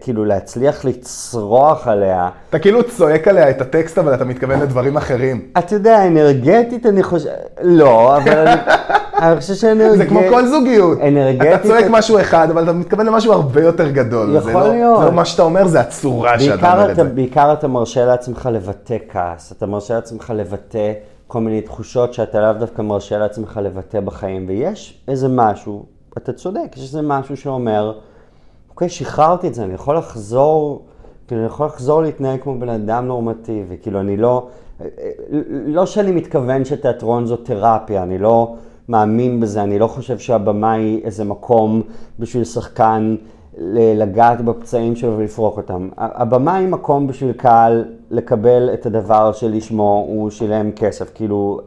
[0.00, 2.28] כאילו להצליח לצרוח עליה.
[2.50, 5.42] אתה כאילו צועק עליה את הטקסט, אבל אתה מתכוון לדברים אחרים.
[5.58, 7.28] אתה יודע, אנרגטית אני חושב,
[7.62, 8.60] לא, אבל אני,
[9.22, 9.98] אני חושב שאנרגטית...
[9.98, 10.98] זה כמו כל זוגיות.
[11.00, 11.54] אנרגטית...
[11.54, 14.36] אתה צועק משהו אחד, אבל אתה מתכוון למשהו הרבה יותר גדול.
[14.36, 15.04] יכול לא, להיות.
[15.04, 17.04] לא מה שאתה אומר, זה הצורה שאתה אומר את זה.
[17.04, 20.92] בעיקר אתה מרשה לעצמך לבטא כעס, אתה מרשה לעצמך לבטא...
[21.28, 25.84] כל מיני תחושות שאתה לאו דווקא מרשה לעצמך לבטא בחיים, ויש איזה משהו,
[26.18, 27.98] אתה צודק, יש איזה משהו שאומר,
[28.70, 30.86] אוקיי, שחררתי את זה, אני יכול לחזור,
[31.26, 34.48] כאילו, אני יכול לחזור להתנהג כמו בן אדם נורמטיבי, כאילו, אני לא,
[35.50, 38.54] לא שאני מתכוון שתיאטרון זו תרפיה, אני לא
[38.88, 41.82] מאמין בזה, אני לא חושב שהבמה היא איזה מקום
[42.18, 43.16] בשביל שחקן
[43.60, 45.88] לגעת בפצעים שלו ולפרוק אותם.
[45.96, 51.10] הבמה היא מקום בשביל קהל לקבל את הדבר שלשמו הוא שילם כסף.
[51.14, 51.60] כאילו,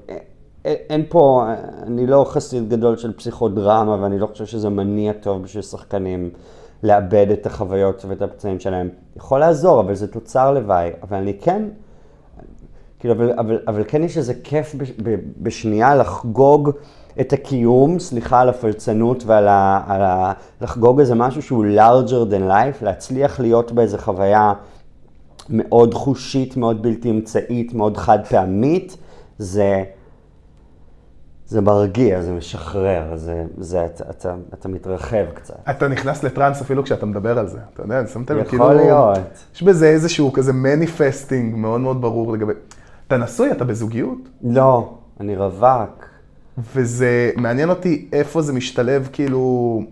[0.66, 1.46] אין פה,
[1.84, 6.30] אני לא חסיד גדול של פסיכודרמה ואני לא חושב שזה מניע טוב בשביל שחקנים
[6.84, 8.90] לאבד את החוויות ואת הפצעים שלהם.
[9.16, 10.90] יכול לעזור, אבל זה תוצר לוואי.
[11.04, 11.64] אבל אני כן,
[13.00, 14.76] כאילו, אבל, אבל, אבל כן יש איזה כיף
[15.42, 16.70] בשנייה לחגוג.
[17.20, 22.50] את הקיום, סליחה על הפלצנות ועל ה, על ה, לחגוג איזה משהו שהוא larger than
[22.50, 24.54] life, להצליח להיות באיזה חוויה
[25.50, 28.98] מאוד חושית, מאוד בלתי אמצעית, מאוד חד פעמית,
[29.38, 29.84] זה,
[31.48, 35.56] זה מרגיע, זה משחרר, זה, זה, אתה, אתה, אתה מתרחב קצת.
[35.70, 38.64] אתה נכנס לטראנס אפילו כשאתה מדבר על זה, אתה יודע, שמת לב, כאילו...
[38.64, 39.20] יכול להיות.
[39.56, 42.54] יש בזה איזשהו כזה מניפסטינג מאוד מאוד ברור לגבי...
[43.08, 43.52] אתה נשוי?
[43.52, 44.20] אתה בזוגיות?
[44.44, 46.11] לא, אני רווק.
[46.58, 49.84] וזה מעניין אותי איפה זה משתלב, כאילו,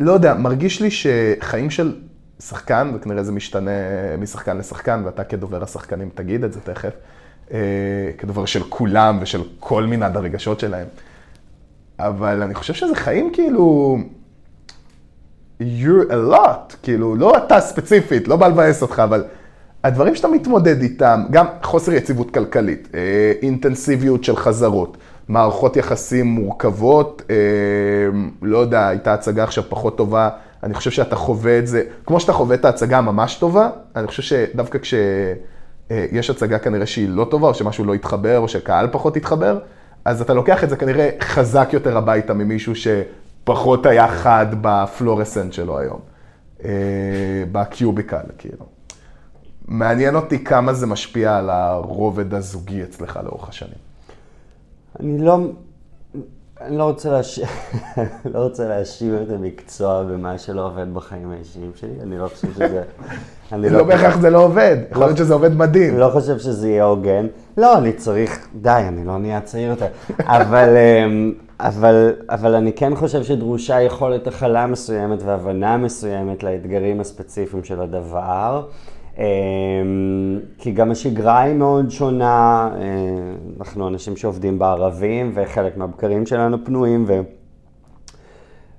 [0.00, 1.96] לא יודע, מרגיש לי שחיים של
[2.40, 3.70] שחקן, וכנראה זה משתנה
[4.18, 6.92] משחקן לשחקן, ואתה כדובר השחקנים תגיד את זה תכף,
[7.52, 7.58] אה,
[8.18, 10.86] כדובר של כולם ושל כל מנעד הרגשות שלהם.
[11.98, 13.98] אבל אני חושב שזה חיים כאילו,
[15.60, 19.24] you're a lot, כאילו, לא אתה ספציפית, לא בא לבאס אותך, אבל...
[19.84, 24.96] הדברים שאתה מתמודד איתם, גם חוסר יציבות כלכלית, אה, אינטנסיביות של חזרות,
[25.28, 27.36] מערכות יחסים מורכבות, אה,
[28.42, 30.28] לא יודע, הייתה הצגה עכשיו פחות טובה,
[30.62, 34.22] אני חושב שאתה חווה את זה, כמו שאתה חווה את ההצגה הממש טובה, אני חושב
[34.22, 39.16] שדווקא כשיש אה, הצגה כנראה שהיא לא טובה, או שמשהו לא יתחבר, או שקהל פחות
[39.16, 39.58] יתחבר,
[40.04, 45.78] אז אתה לוקח את זה כנראה חזק יותר הביתה ממישהו שפחות היה חד בפלורסנט שלו
[45.78, 46.00] היום,
[47.52, 48.81] בקיוביקל, כאילו.
[49.72, 53.78] מעניין אותי כמה זה משפיע על הרובד הזוגי אצלך לאורך השנים.
[55.00, 55.38] אני לא,
[56.60, 57.40] אני לא רוצה, להש...
[58.34, 62.82] לא רוצה להאשים את המקצוע במה שלא עובד בחיים האישיים שלי, אני לא חושב שזה...
[63.52, 65.98] אני לא, לא בהכרח זה לא עובד, יכול להיות שזה עובד מדהים.
[65.98, 67.26] לא חושב שזה יהיה הוגן.
[67.56, 69.86] לא, אני צריך, די, אני לא נהיה צעיר יותר.
[70.20, 77.64] אבל, אמ, אבל, אבל אני כן חושב שדרושה יכולת הכלה מסוימת והבנה מסוימת לאתגרים הספציפיים
[77.64, 78.64] של הדבר.
[79.18, 79.24] אמ,
[80.58, 82.80] כי גם השגרה היא מאוד שונה, אה,
[83.60, 87.20] אנחנו אנשים שעובדים בערבים וחלק מהבקרים שלנו פנויים ו...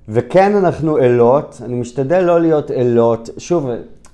[0.10, 3.70] וכן אנחנו אלות, אני משתדל לא להיות אלות, שוב,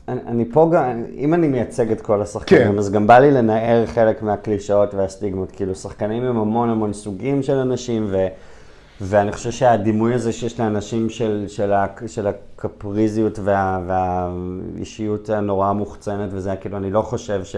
[0.07, 2.77] אני, אני פה גם, אם אני מייצג את כל השחקנים, כן.
[2.77, 7.55] אז גם בא לי לנער חלק מהקלישאות והסטיגמות, כאילו שחקנים הם המון המון סוגים של
[7.55, 8.27] אנשים ו...
[9.01, 11.73] ואני חושב שהדימוי הזה שיש לאנשים של, של,
[12.07, 12.27] של
[12.59, 17.55] הקפריזיות וה, והאישיות הנורא המוחצנת וזה, כאילו, אני לא חושב ש...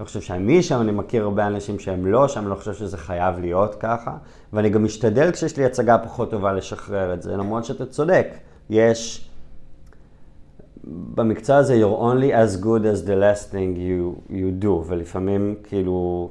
[0.00, 2.96] לא חושב שאני שם, אני מכיר הרבה אנשים שהם לא שם, אני לא חושב שזה
[2.96, 4.16] חייב להיות ככה.
[4.52, 8.28] ואני גם משתדל כשיש לי הצגה פחות טובה לשחרר את זה, למרות שאתה צודק.
[8.70, 9.28] יש...
[11.14, 16.30] במקצוע הזה, you're only as good as the last thing you, you do, ולפעמים, כאילו,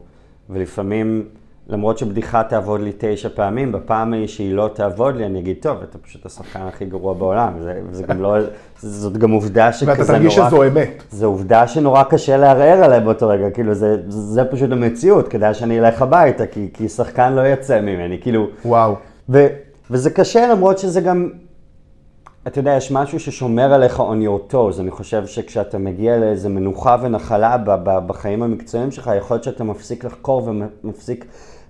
[0.49, 1.25] ולפעמים...
[1.69, 5.77] למרות שבדיחה תעבוד לי תשע פעמים, בפעם ההיא שהיא לא תעבוד לי, אני אגיד, טוב,
[5.89, 7.53] אתה פשוט השחקן הכי גרוע בעולם.
[7.61, 8.35] זה, זה גם לא,
[8.79, 9.99] זאת גם עובדה שכזה נורא...
[9.99, 11.03] ואתה תרגיש שזו אמת.
[11.11, 15.79] זו עובדה שנורא קשה לערער עליה באותו רגע, כאילו, זה, זה פשוט המציאות, כדאי שאני
[15.79, 18.47] אלך הביתה, כי, כי שחקן לא יצא ממני, כאילו...
[18.65, 18.95] וואו.
[19.29, 19.47] ו,
[19.91, 21.29] וזה קשה, למרות שזה גם...
[22.47, 24.79] אתה יודע, יש משהו ששומר עליך on your toes.
[24.79, 30.49] אני חושב שכשאתה מגיע לאיזה מנוחה ונחלה בחיים המקצועיים שלך, יכול להיות שאתה מפסיק לחקור
[30.83, 31.25] ומפסיק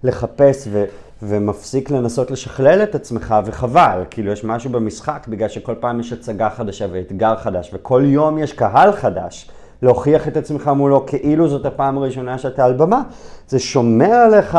[0.06, 0.86] לחפש ו-
[1.24, 6.50] ומפסיק לנסות לשכלל את עצמך, וחבל, כאילו יש משהו במשחק, בגלל שכל פעם יש הצגה
[6.50, 9.50] חדשה ואתגר חדש, וכל יום יש קהל חדש.
[9.82, 13.02] להוכיח את עצמך מולו כאילו זאת הפעם הראשונה שאתה על במה,
[13.48, 14.58] זה שומר עליך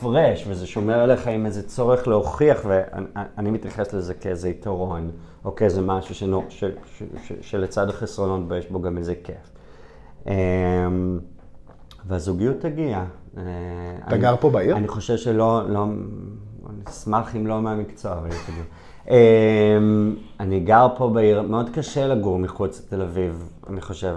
[0.00, 5.10] פרש, וזה שומר עליך עם איזה צורך להוכיח, ואני מתייחס לזה כאיזה יתרון,
[5.44, 6.64] או כאיזה משהו שנו, ש,
[6.98, 9.50] ש, ש, שלצד החסרונות בו יש בו גם איזה כיף.
[10.26, 11.18] אמ,
[12.06, 13.04] והזוגיות תגיע.
[13.36, 13.42] אה,
[14.08, 14.76] אתה גר פה בעיר?
[14.76, 15.84] אני חושב שלא, לא,
[16.70, 18.64] אני אשמח אם לא מהמקצוע, אבל היא תגיע.
[19.08, 23.50] אמ, אני גר פה בעיר, מאוד קשה לגור מחוץ לתל אביב.
[23.70, 24.16] אני חושב,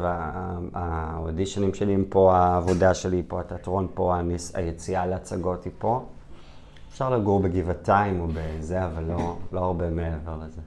[0.74, 4.16] האודישנים שלי הם פה, העבודה שלי פה, התיאטרון פה,
[4.54, 6.04] היציאה להצגות היא פה.
[6.92, 10.62] אפשר לגור בגבעתיים או בזה, אבל לא, לא הרבה מעבר לזה.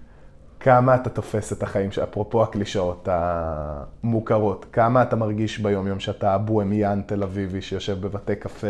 [0.61, 7.23] כמה אתה תופס את החיים, אפרופו הקלישאות המוכרות, כמה אתה מרגיש ביום-יום שאתה הבוהמיין תל
[7.23, 8.67] אביבי שיושב בבתי קפה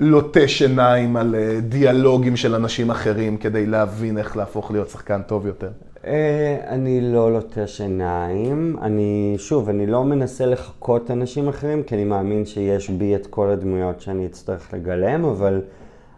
[0.00, 5.46] ולוטה שיניים על אה, דיאלוגים של אנשים אחרים כדי להבין איך להפוך להיות שחקן טוב
[5.46, 5.70] יותר?
[6.06, 8.76] אה, אני לא לוטה שיניים.
[8.82, 13.50] אני, שוב, אני לא מנסה לחקות אנשים אחרים, כי אני מאמין שיש בי את כל
[13.50, 15.60] הדמויות שאני אצטרך לגלם, אבל...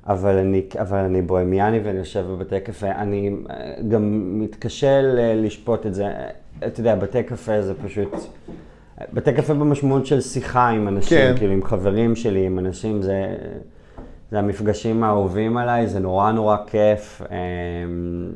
[0.07, 2.90] אבל אני, אבל אני בוהמיאני ואני יושב בבתי קפה.
[2.90, 5.00] אני אה, גם מתקשה
[5.36, 6.09] לשפוט את זה.
[6.66, 8.14] אתה יודע, בתי קפה זה פשוט...
[9.12, 11.34] בתי קפה במשמעות של שיחה עם אנשים, כן.
[11.38, 13.36] כאילו עם חברים שלי, עם אנשים, זה,
[14.30, 17.22] זה המפגשים האהובים עליי, זה נורא נורא כיף.
[17.22, 18.32] אמ,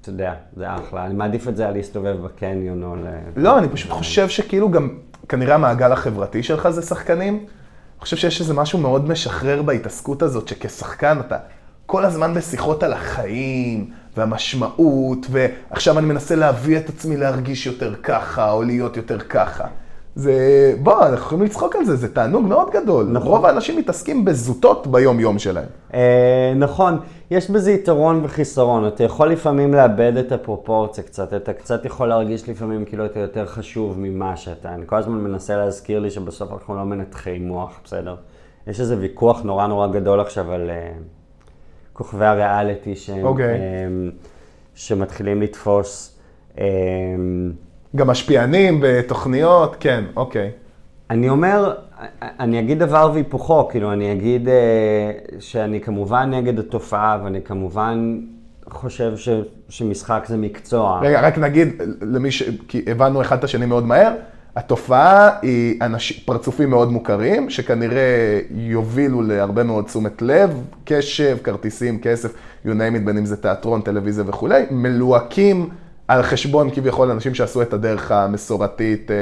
[0.00, 1.06] אתה יודע, זה אחלה.
[1.06, 3.06] אני מעדיף את זה על להסתובב בקניון או ל...
[3.36, 4.88] לא, אני פשוט חושב שכאילו גם,
[5.28, 7.46] כנראה המעגל החברתי שלך זה שחקנים.
[7.98, 11.36] אני חושב שיש איזה משהו מאוד משחרר בהתעסקות הזאת, שכשחקן אתה
[11.86, 18.50] כל הזמן בשיחות על החיים והמשמעות, ועכשיו אני מנסה להביא את עצמי להרגיש יותר ככה,
[18.50, 19.64] או להיות יותר ככה.
[20.18, 23.06] זה, בוא, אנחנו יכולים לצחוק על זה, זה תענוג מאוד גדול.
[23.12, 23.28] נכון.
[23.28, 25.68] רוב האנשים מתעסקים בזוטות ביום-יום שלהם.
[25.94, 26.98] אה, נכון,
[27.30, 28.86] יש בזה יתרון וחיסרון.
[28.86, 33.46] אתה יכול לפעמים לאבד את הפרופורציה קצת, אתה קצת יכול להרגיש לפעמים כאילו אתה יותר
[33.46, 34.74] חשוב ממה שאתה.
[34.74, 38.16] אני כל הזמן מנסה להזכיר לי שבסוף אנחנו לא מנתחי מוח, בסדר?
[38.66, 41.02] יש איזה ויכוח נורא נורא גדול עכשיו על uh,
[41.92, 43.26] כוכבי הריאליטי שהם, okay.
[43.26, 43.56] אוקיי.
[43.56, 44.26] um,
[44.74, 46.18] שמתחילים לתפוס.
[46.56, 46.58] Um,
[47.96, 50.50] גם משפיענים בתוכניות, כן, אוקיי.
[51.10, 51.74] אני אומר,
[52.20, 54.54] אני אגיד דבר והיפוכו, כאילו, אני אגיד אה,
[55.40, 58.20] שאני כמובן נגד התופעה, ואני כמובן
[58.70, 59.28] חושב ש,
[59.68, 61.00] שמשחק זה מקצוע.
[61.02, 61.68] רגע, רק נגיד
[62.02, 62.42] למי ש...
[62.68, 64.12] כי הבנו אחד את השני מאוד מהר,
[64.56, 66.12] התופעה היא אנש...
[66.12, 72.34] פרצופים מאוד מוכרים, שכנראה יובילו להרבה מאוד תשומת לב, קשב, כרטיסים, כסף,
[72.66, 75.68] you name it, בין אם זה תיאטרון, טלוויזיה וכולי, מלוהקים.
[76.08, 79.16] על חשבון כביכול אנשים שעשו את הדרך המסורתית, אה,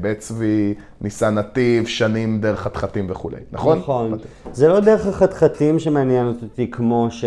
[0.00, 3.78] בית צבי, ניסן נתיב, שנים דרך חתחתים וכולי, נכון?
[3.78, 4.18] נכון.
[4.52, 7.24] זה לא דרך החתחתים שמעניינת אותי כמו ש...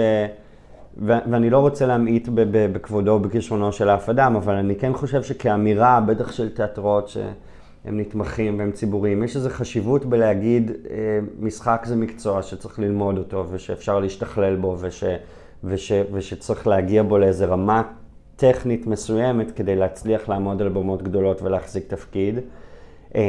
[0.97, 6.31] ואני לא רוצה להמעיט בכבודו ובכישרונו של אף אדם, אבל אני כן חושב שכאמירה, בטח
[6.31, 10.95] של תיאטרות שהם נתמכים והם ציבוריים, יש איזו חשיבות בלהגיד, אה,
[11.39, 15.03] משחק זה מקצוע שצריך ללמוד אותו ושאפשר להשתכלל בו וש,
[15.63, 17.81] וש, ושצריך להגיע בו לאיזה רמה
[18.39, 22.39] טכנית מסוימת כדי להצליח לעמוד על במות גדולות ולהחזיק תפקיד.
[23.15, 23.21] אמ,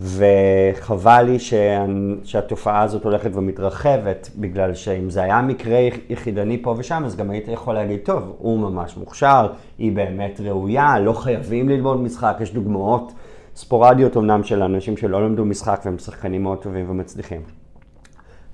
[0.00, 1.38] וחבל לי
[2.24, 5.78] שהתופעה הזאת הולכת ומתרחבת, בגלל שאם זה היה מקרה
[6.08, 10.98] יחידני פה ושם, אז גם היית יכול להגיד, טוב, הוא ממש מוכשר, היא באמת ראויה,
[10.98, 13.12] לא חייבים ללמוד משחק, יש דוגמאות
[13.56, 17.59] ספורדיות אמנם של אנשים שלא למדו משחק והם שחקנים מאוד טובים ומצליחים.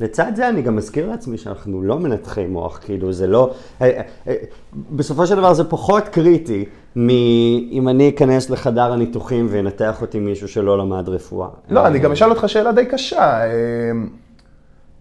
[0.01, 4.35] לצד זה אני גם מזכיר לעצמי שאנחנו לא מנתחי מוח, כאילו זה לא, אה, אה,
[4.91, 6.65] בסופו של דבר זה פחות קריטי
[6.97, 11.49] מאם אני אכנס לחדר הניתוחים וינתח אותי מישהו שלא למד רפואה.
[11.69, 13.45] לא, אני גם אשאל אותך שאלה די קשה.
[13.45, 13.51] אה,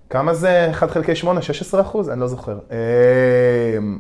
[0.10, 2.10] כמה זה 1 חלקי 8, 16 אחוז?
[2.10, 2.58] אני לא זוכר.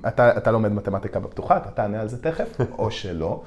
[0.07, 3.41] אתה, אתה לומד מתמטיקה בפתוחה, אתה תענה על זה תכף, או שלא.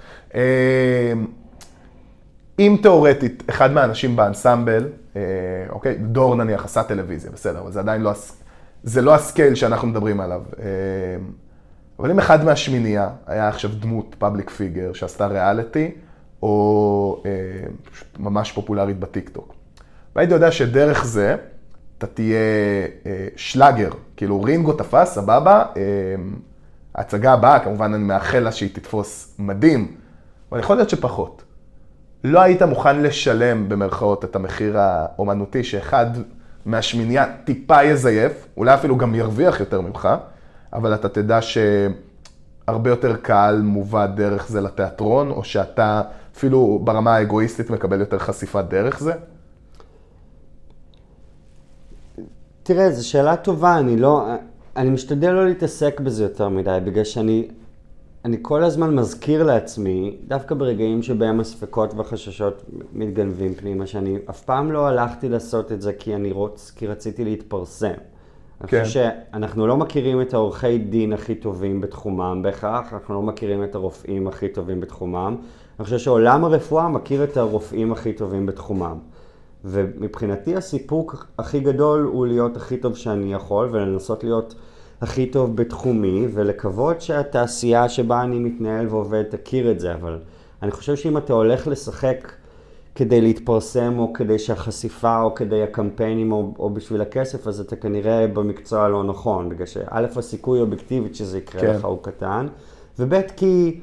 [2.58, 5.20] אם תיאורטית, אחד מהאנשים באנסמבל, אה,
[5.70, 8.12] אוקיי, דור נניח עשה טלוויזיה, בסדר, אבל זה עדיין לא,
[8.82, 10.42] זה לא ה scale שאנחנו מדברים עליו.
[10.60, 10.64] אה,
[11.98, 15.90] אבל אם אחד מהשמינייה היה עכשיו דמות public figure שעשתה ריאליטי,
[16.42, 17.30] או אה,
[18.18, 19.54] ממש פופולרית בטיקטוק.
[20.16, 21.36] והייתי יודע שדרך זה
[21.98, 22.38] אתה תהיה
[23.06, 25.82] אה, שלאגר, כאילו רינגו תפס, סבבה, אה,
[26.94, 29.96] ההצגה הבאה, כמובן אני מאחל לה שהיא תתפוס מדהים,
[30.52, 31.42] אבל יכול להיות שפחות.
[32.24, 36.06] לא היית מוכן לשלם במרכאות את המחיר האומנותי שאחד
[36.66, 40.08] מהשמינייה טיפה יזייף, אולי אפילו גם ירוויח יותר ממך,
[40.72, 46.02] אבל אתה תדע שהרבה יותר קהל מובא דרך זה לתיאטרון, או שאתה
[46.36, 49.12] אפילו ברמה האגואיסטית מקבל יותר חשיפה דרך זה?
[52.62, 54.28] תראה, זו שאלה טובה, אני לא...
[54.76, 57.48] אני משתדל לא להתעסק בזה יותר מדי, בגלל שאני
[58.28, 64.72] אני כל הזמן מזכיר לעצמי, דווקא ברגעים שבהם הספקות והחששות מתגנבים פנימה, שאני אף פעם
[64.72, 66.72] לא הלכתי לעשות את זה כי אני רוצ...
[66.76, 67.88] כי רציתי להתפרסם.
[68.66, 68.76] כן.
[68.76, 73.64] אני חושב שאנחנו לא מכירים את העורכי דין הכי טובים בתחומם בהכרח, אנחנו לא מכירים
[73.64, 75.36] את הרופאים הכי טובים בתחומם.
[75.78, 78.98] אני חושב שעולם הרפואה מכיר את הרופאים הכי טובים בתחומם.
[79.64, 84.54] ומבחינתי הסיפוק הכי גדול הוא להיות הכי טוב שאני יכול ולנסות להיות
[85.00, 90.18] הכי טוב בתחומי ולקוות שהתעשייה שבה אני מתנהל ועובד תכיר את זה, אבל
[90.62, 92.32] אני חושב שאם אתה הולך לשחק
[92.94, 98.26] כדי להתפרסם או כדי שהחשיפה או כדי הקמפיינים או, או בשביל הכסף, אז אתה כנראה
[98.26, 101.74] במקצוע הלא נכון, בגלל שא' הסיכוי אובייקטיבית שזה יקרה כן.
[101.74, 102.46] לך הוא קטן,
[102.98, 103.80] וב' כי...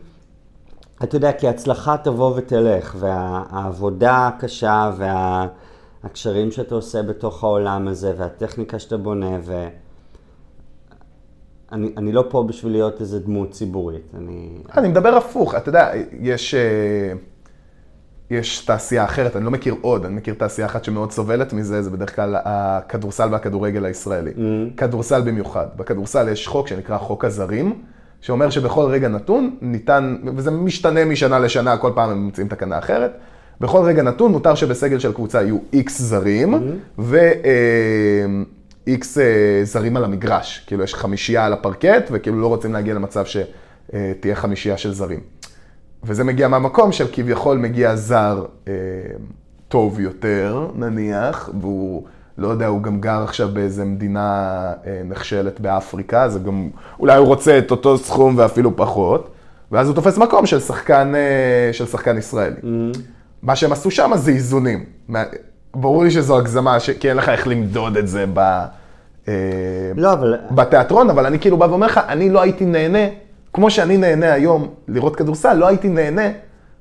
[1.04, 4.92] אתה יודע, כי הצלחה תבוא ותלך, והעבודה הקשה
[6.04, 9.68] והקשרים שאתה עושה בתוך העולם הזה, והטכניקה שאתה בונה, ו...
[11.72, 14.12] אני, אני לא פה בשביל להיות איזה דמות ציבורית.
[14.18, 14.50] אני...
[14.78, 17.14] אני מדבר הפוך, אתה יודע, יש, אה,
[18.30, 21.90] יש תעשייה אחרת, אני לא מכיר עוד, אני מכיר תעשייה אחת שמאוד סובלת מזה, זה
[21.90, 24.32] בדרך כלל הכדורסל והכדורגל הישראלי.
[24.32, 24.78] Mm-hmm.
[24.78, 25.68] כדורסל במיוחד.
[25.76, 27.82] בכדורסל יש חוק שנקרא חוק הזרים.
[28.22, 33.12] שאומר שבכל רגע נתון ניתן, וזה משתנה משנה לשנה, כל פעם הם מוצאים תקנה אחרת,
[33.62, 37.02] בכל רגע נתון מותר שבסגל של קבוצה יהיו איקס זרים, mm-hmm.
[38.88, 40.64] ו-X אה, זרים על המגרש.
[40.68, 45.20] כאילו יש חמישייה על הפרקט, וכאילו לא רוצים להגיע למצב שתהיה חמישייה של זרים.
[46.04, 48.74] וזה מגיע מהמקום של כביכול מגיע זר אה,
[49.68, 52.08] טוב יותר, נניח, והוא...
[52.38, 56.70] לא יודע, הוא גם גר עכשיו באיזה מדינה אה, נחשלת באפריקה, אז גם,
[57.00, 59.30] אולי הוא רוצה את אותו סכום ואפילו פחות,
[59.72, 62.56] ואז הוא תופס מקום של שחקן, אה, של שחקן ישראלי.
[62.56, 63.00] Mm-hmm.
[63.42, 64.86] מה שהם עשו שם זה איזונים.
[65.76, 66.90] ברור לי שזו הגזמה, ש...
[66.90, 68.40] כי אין לך איך למדוד את זה ב...
[69.28, 69.34] אה,
[69.96, 70.38] לא, אבל...
[70.52, 73.08] בתיאטרון, אבל אני כאילו בא ואומר לך, אני לא הייתי נהנה,
[73.54, 76.30] כמו שאני נהנה היום לראות כדורסל, לא הייתי נהנה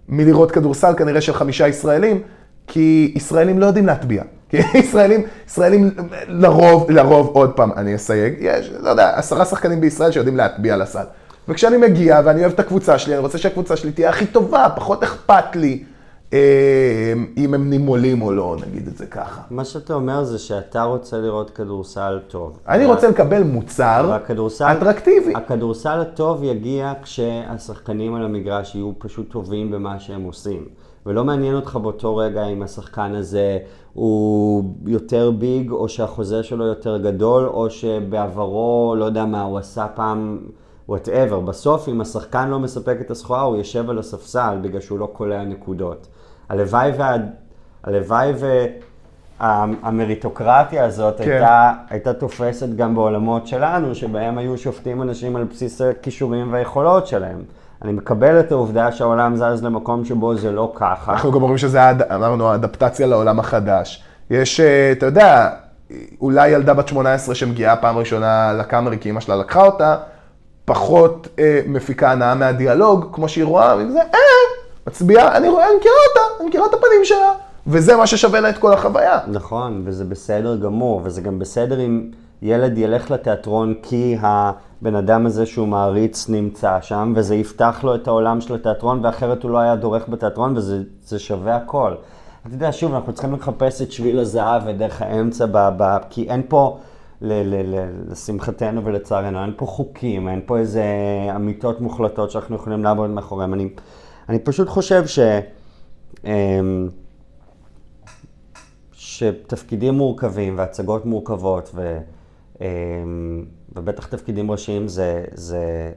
[0.09, 2.21] מלראות כדורסל כנראה של חמישה ישראלים,
[2.67, 4.23] כי ישראלים לא יודעים להטביע.
[4.51, 5.91] כי ישראלים, ישראלים
[6.29, 11.05] לרוב, לרוב, עוד פעם, אני אסייג, יש, לא יודע, עשרה שחקנים בישראל שיודעים להטביע לסל.
[11.49, 15.03] וכשאני מגיע ואני אוהב את הקבוצה שלי, אני רוצה שהקבוצה שלי תהיה הכי טובה, פחות
[15.03, 15.85] אכפת לי
[16.33, 19.43] אם הם נימולים או לא, נגיד את זה ככה.
[19.51, 22.59] מה שאתה אומר זה שאתה רוצה לראות כדורסל טוב.
[22.69, 24.17] אני רוצה לקבל מוצר
[24.61, 25.33] אטרקטיבי.
[25.35, 30.65] הכדורסל הטוב יגיע כשהשחקנים על המגרש יהיו פשוט טובים במה שהם עושים.
[31.07, 33.59] ולא מעניין אותך באותו רגע אם השחקן הזה
[33.95, 39.87] הוא יותר big, או שהחוזה שלו יותר גדול, או שבעברו, לא יודע מה, הוא עשה
[39.95, 40.39] פעם,
[40.89, 41.41] whatever.
[41.41, 45.45] בסוף, אם השחקן לא מספק את הסחורה, הוא יושב על הספסל בגלל שהוא לא קולע
[45.45, 46.07] נקודות.
[46.49, 47.17] הלוואי וה...
[47.85, 48.33] הלוואי
[49.41, 51.31] והמריטוקרטיה הזאת כן.
[51.31, 57.43] הייתה, הייתה תופסת גם בעולמות שלנו, שבהם היו שופטים אנשים על בסיס הכישורים והיכולות שלהם.
[57.83, 61.13] אני מקבל את העובדה שהעולם זז למקום שבו זה לא ככה.
[61.13, 64.05] אנחנו גם אומרים שזה, אמרנו, האדפטציה לעולם החדש.
[64.31, 65.51] יש, אה, אתה יודע,
[66.21, 69.97] אולי ילדה בת 18 שמגיעה פעם ראשונה לקאמרי כי אמא שלה לקחה אותה,
[70.65, 74.19] פחות אה, מפיקה הנאה מהדיאלוג, כמו שהיא רואה, וזה, אה,
[74.87, 77.33] מצביעה, אני רואה, אני מכירה אותה, אני מכירה את הפנים שלה.
[77.67, 79.19] וזה מה ששווה לה את כל החוויה.
[79.27, 82.11] נכון, וזה בסדר גמור, וזה גם בסדר אם
[82.43, 88.09] ילד ילך לתיאטרון כי הבן אדם הזה שהוא מעריץ נמצא שם, וזה יפתח לו את
[88.09, 91.95] העולם של התיאטרון, ואחרת הוא לא היה דורך בתיאטרון, וזה שווה הכל.
[92.47, 96.43] אתה יודע, שוב, אנחנו צריכים לחפש את שביל הזהב ודרך האמצע, ב, ב, כי אין
[96.49, 96.79] פה,
[97.21, 100.85] לשמחתנו ולצערנו, אין פה חוקים, אין פה איזה
[101.37, 103.55] אמיתות מוחלטות שאנחנו יכולים לעבוד מאחוריהם.
[103.55, 103.69] אני,
[104.29, 105.19] אני פשוט חושב ש...
[106.25, 106.89] אמ,
[108.93, 111.99] שתפקידים מורכבים והצגות מורכבות ו...
[112.61, 113.45] אמ,
[113.77, 115.93] ובטח תפקידים ראשיים זה, זה,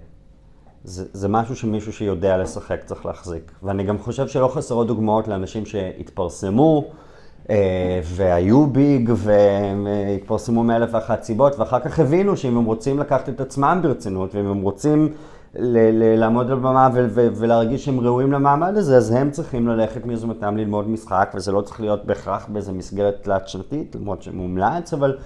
[0.83, 3.51] זה, זה משהו שמישהו שיודע לשחק צריך להחזיק.
[3.63, 6.91] ואני גם חושב שלא חסרות דוגמאות לאנשים שהתפרסמו
[8.03, 13.79] והיו ביג והתפרסמו מאלף ואחת סיבות, ואחר כך הבינו שאם הם רוצים לקחת את עצמם
[13.83, 15.09] ברצינות, ואם הם רוצים
[15.55, 21.31] לעמוד על במה ולהרגיש שהם ראויים למעמד הזה, אז הם צריכים ללכת מיוזמתם ללמוד משחק,
[21.35, 25.17] וזה לא צריך להיות בהכרח באיזה מסגרת תלת שנתית, למרות שמומלץ, אבל...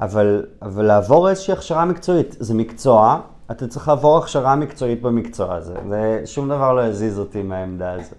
[0.00, 3.20] אבל, אבל לעבור איזושהי הכשרה מקצועית, זה מקצוע,
[3.50, 8.14] אתה צריך לעבור הכשרה מקצועית במקצוע הזה, ושום דבר לא יזיז אותי מהעמדה הזאת.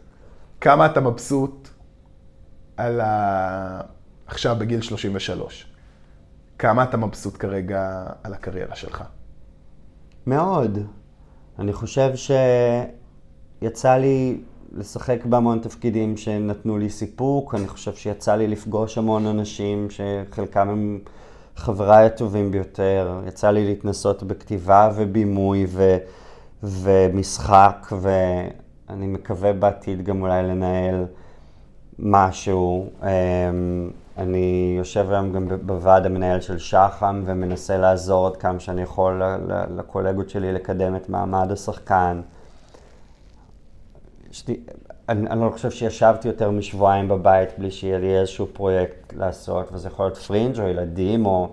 [0.62, 1.61] כמה אתה מבסוט
[2.86, 3.82] על ה...
[4.28, 5.66] עכשיו בגיל 33?
[6.60, 9.04] כמה אתה מבסוט כרגע על הקריירה שלך?
[10.28, 10.80] מאוד.
[11.60, 12.12] אני חושב
[13.62, 19.88] שיצא לי לשחק בהמון תפקידים שנתנו לי סיפוק, אני חושב שיצא לי לפגוש המון אנשים
[19.90, 21.00] שחלקם הם...
[21.56, 25.98] חבריי הטובים ביותר, יצא לי להתנסות בכתיבה ובימוי ו,
[26.64, 31.06] ומשחק, ואני מקווה בעתיד גם אולי לנהל
[32.02, 32.90] משהו.
[33.04, 39.22] אמ, אני יושב היום גם בוועד המנהל של שח"ם ומנסה לעזור עד כמה שאני יכול
[39.78, 42.22] לקולגות שלי לקדם את מעמד השחקן.
[44.32, 44.60] שתי,
[45.10, 49.88] אני, אני לא חושב שישבתי יותר משבועיים בבית בלי שיהיה לי איזשהו פרויקט לעשות, וזה
[49.88, 51.50] יכול להיות פרינג' או ילדים או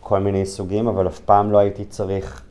[0.00, 2.42] כל מיני סוגים, אבל אף פעם לא הייתי צריך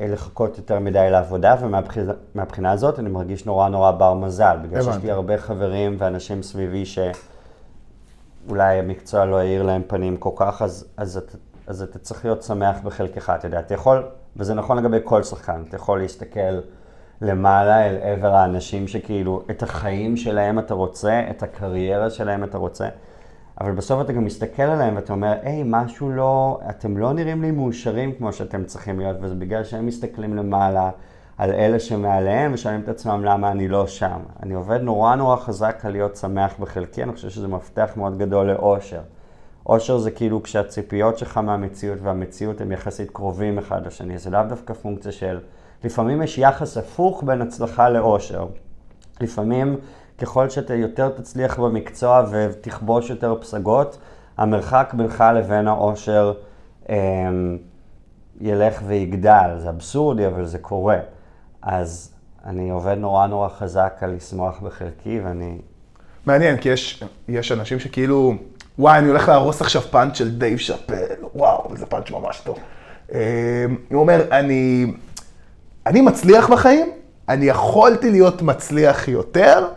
[0.00, 5.10] לחכות יותר מדי לעבודה, ומהבחינה הזאת אני מרגיש נורא נורא בר מזל, בגלל שיש לי
[5.10, 6.84] הרבה חברים ואנשים סביבי
[8.46, 12.42] שאולי המקצוע לא האיר להם פנים כל כך, אז, אז, אתה, אז אתה צריך להיות
[12.42, 16.60] שמח בחלקך, אתה יודע, אתה יכול, וזה נכון לגבי כל שחקן, אתה יכול להסתכל
[17.20, 22.88] למעלה אל עבר האנשים שכאילו, את החיים שלהם אתה רוצה, את הקריירה שלהם אתה רוצה,
[23.60, 27.50] אבל בסוף אתה גם מסתכל עליהם ואתה אומר, היי, משהו לא, אתם לא נראים לי
[27.50, 30.90] מאושרים כמו שאתם צריכים להיות, וזה בגלל שהם מסתכלים למעלה
[31.38, 34.18] על אלה שמעליהם ושואלים את עצמם למה אני לא שם.
[34.42, 38.46] אני עובד נורא נורא חזק על להיות שמח בחלקי, אני חושב שזה מפתח מאוד גדול
[38.46, 39.00] לאושר.
[39.66, 44.74] אושר זה כאילו כשהציפיות שלך מהמציאות והמציאות הם יחסית קרובים אחד לשני, זה לאו דווקא
[44.74, 45.40] פונקציה של...
[45.84, 48.46] לפעמים יש יחס הפוך בין הצלחה לאושר.
[49.20, 49.76] לפעמים
[50.18, 53.98] ככל שאתה יותר תצליח במקצוע ותכבוש יותר פסגות,
[54.36, 56.34] המרחק בינך לבין האושר
[56.88, 56.96] אה,
[58.40, 59.56] ילך ויגדל.
[59.58, 60.98] זה אבסורדי, אבל זה קורה.
[61.62, 62.14] אז
[62.46, 65.58] אני עובד נורא נורא חזק על לשמוח בחלקי, ואני...
[66.26, 68.34] מעניין, כי יש, יש אנשים שכאילו,
[68.78, 72.58] וואי, אני הולך להרוס עכשיו פאנץ' של דייב שאפל, וואו, זה פאנץ' ממש טוב.
[73.12, 74.86] אה, הוא אומר, אני,
[75.86, 76.90] אני מצליח בחיים,
[77.28, 79.68] אני יכולתי להיות מצליח יותר,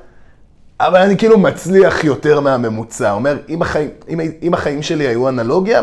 [0.79, 3.11] אבל אני כאילו מצליח יותר מהממוצע.
[3.11, 5.81] אומר, אם החיים, אם, אם החיים שלי היו אנלוגיה,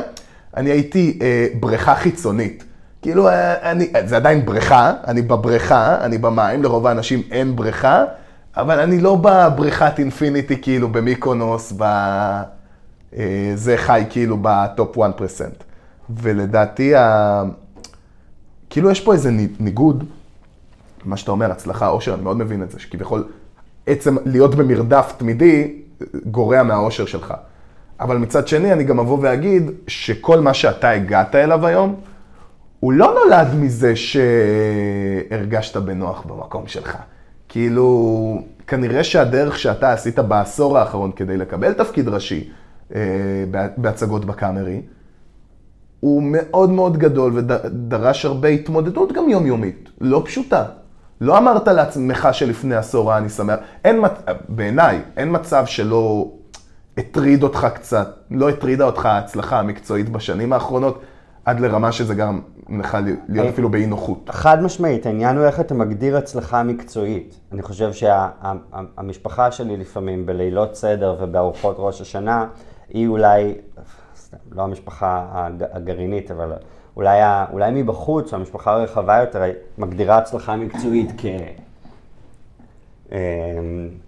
[0.57, 2.65] אני הייתי אה, בריכה חיצונית.
[3.03, 8.05] כאילו, אה, אני, זה עדיין בריכה, אני בבריכה, אני במים, לרוב האנשים אין בריכה,
[8.57, 11.83] אבל אני לא בבריכת אינפיניטי, כאילו, במיקונוס, ב...
[13.17, 15.01] אה, זה חי כאילו בטופ 1%.
[16.11, 17.43] ולדעתי, ה...
[18.71, 19.31] כאילו יש פה איזה
[19.61, 20.05] ניגוד,
[21.05, 23.25] מה שאתה אומר, הצלחה, עושר, אני מאוד מבין את זה, שכביכול
[23.87, 25.81] עצם להיות במרדף תמידי
[26.27, 27.35] גורע מהאושר שלך.
[28.01, 31.95] אבל מצד שני, אני גם אבוא ואגיד שכל מה שאתה הגעת אליו היום,
[32.81, 36.97] הוא לא נולד מזה שהרגשת בנוח במקום שלך.
[37.49, 42.51] כאילו, כנראה שהדרך שאתה עשית בעשור האחרון כדי לקבל תפקיד ראשי
[42.95, 43.01] אה,
[43.77, 44.83] בהצגות בקאמרי,
[46.01, 50.65] הוא מאוד מאוד גדול ודרש הרבה התמודדות גם יומיומית, לא פשוטה.
[51.21, 53.59] לא אמרת לעצמך שלפני עשור אה, אני שמח.
[53.85, 54.01] אין,
[54.49, 56.31] בעיניי, אין מצב שלא
[56.99, 61.03] הטריד אותך קצת, לא הטרידה אותך ההצלחה המקצועית בשנים האחרונות,
[61.45, 62.41] עד לרמה שזה גם
[62.81, 62.99] לך
[63.29, 64.31] להיות אפילו באי נוחות.
[64.33, 67.41] חד משמעית, העניין הוא איך אתה מגדיר הצלחה מקצועית.
[67.53, 72.47] אני חושב שהמשפחה שה, שלי לפעמים בלילות סדר ובארוחות ראש השנה,
[72.89, 73.55] היא אולי,
[74.53, 75.27] לא המשפחה
[75.73, 76.53] הגרעינית, אבל
[76.97, 77.19] אולי,
[77.53, 79.43] אולי מבחוץ, המשפחה הרחבה יותר,
[79.79, 81.27] מגדירה הצלחה מקצועית כ...
[83.13, 83.19] אמ,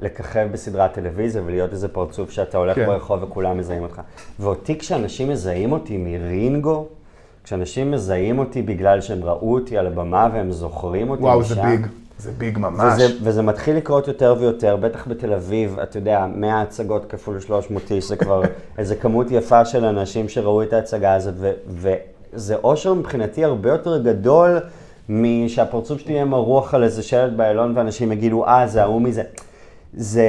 [0.00, 2.86] לככב בסדרת טלוויזיה ולהיות איזה פרצוף שאתה הולך כן.
[2.86, 4.00] ברחוב וכולם מזהים אותך.
[4.40, 6.86] ואותי כשאנשים מזהים אותי מרינגו,
[7.44, 11.54] כשאנשים מזהים אותי בגלל שהם ראו אותי על הבמה והם זוכרים אותי וואו, משם.
[11.54, 11.86] וואו, זה ביג.
[12.18, 12.92] זה ביג ממש.
[12.94, 17.90] וזה, וזה מתחיל לקרות יותר ויותר, בטח בתל אביב, אתה יודע, 100 הצגות כפול 300
[17.90, 18.42] איש, זה כבר
[18.78, 21.34] איזה כמות יפה של אנשים שראו את ההצגה הזאת,
[21.68, 21.94] ו,
[22.32, 24.58] זה אושר מבחינתי הרבה יותר גדול
[25.08, 29.22] משהפרצוף שלי יהיה מרוח על איזה שלט באלון ואנשים יגידו, אה, זה ההוא מזה.
[29.94, 30.28] זה,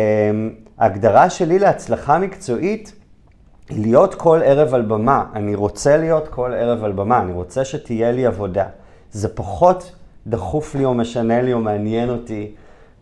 [0.77, 2.93] ההגדרה שלי להצלחה מקצועית
[3.69, 5.25] היא להיות כל ערב על במה.
[5.33, 8.65] אני רוצה להיות כל ערב על במה, אני רוצה שתהיה לי עבודה.
[9.11, 9.91] זה פחות
[10.27, 12.51] דחוף לי או משנה לי או מעניין אותי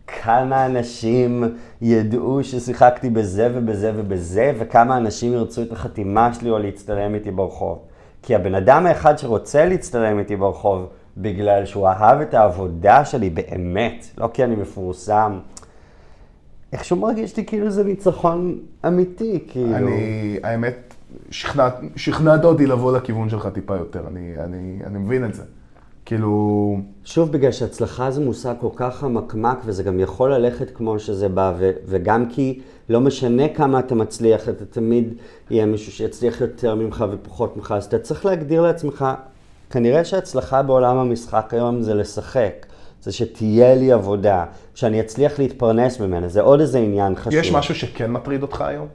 [0.06, 1.44] כמה אנשים
[1.82, 7.78] ידעו ששיחקתי בזה ובזה ובזה, וכמה אנשים ירצו את החתימה שלי או להצטלם איתי ברחוב.
[8.26, 14.06] כי הבן אדם האחד שרוצה להצטלם איתי ברחוב בגלל שהוא אהב את העבודה שלי באמת,
[14.18, 15.38] לא כי אני מפורסם,
[16.72, 19.76] איכשהו מרגיש לי כאילו זה ניצחון אמיתי, כאילו.
[19.76, 20.94] אני, האמת,
[21.30, 25.42] שכנעת, שכנעת אותי לבוא לכיוון שלך טיפה יותר, אני, אני, אני מבין את זה.
[26.06, 26.76] כאילו...
[27.04, 31.54] שוב, בגלל שהצלחה זה מושג כל כך חמקמק, וזה גם יכול ללכת כמו שזה בא,
[31.58, 35.14] ו- וגם כי לא משנה כמה אתה מצליח, אתה תמיד
[35.50, 39.04] יהיה מישהו שיצליח יותר ממך ופחות ממך, אז אתה צריך להגדיר לעצמך,
[39.70, 42.66] כנראה שהצלחה בעולם המשחק היום זה לשחק.
[43.02, 44.44] זה שתהיה לי עבודה,
[44.74, 47.32] שאני אצליח להתפרנס ממנה, זה עוד איזה עניין חשוב.
[47.34, 48.86] יש משהו שכן מטריד אותך היום?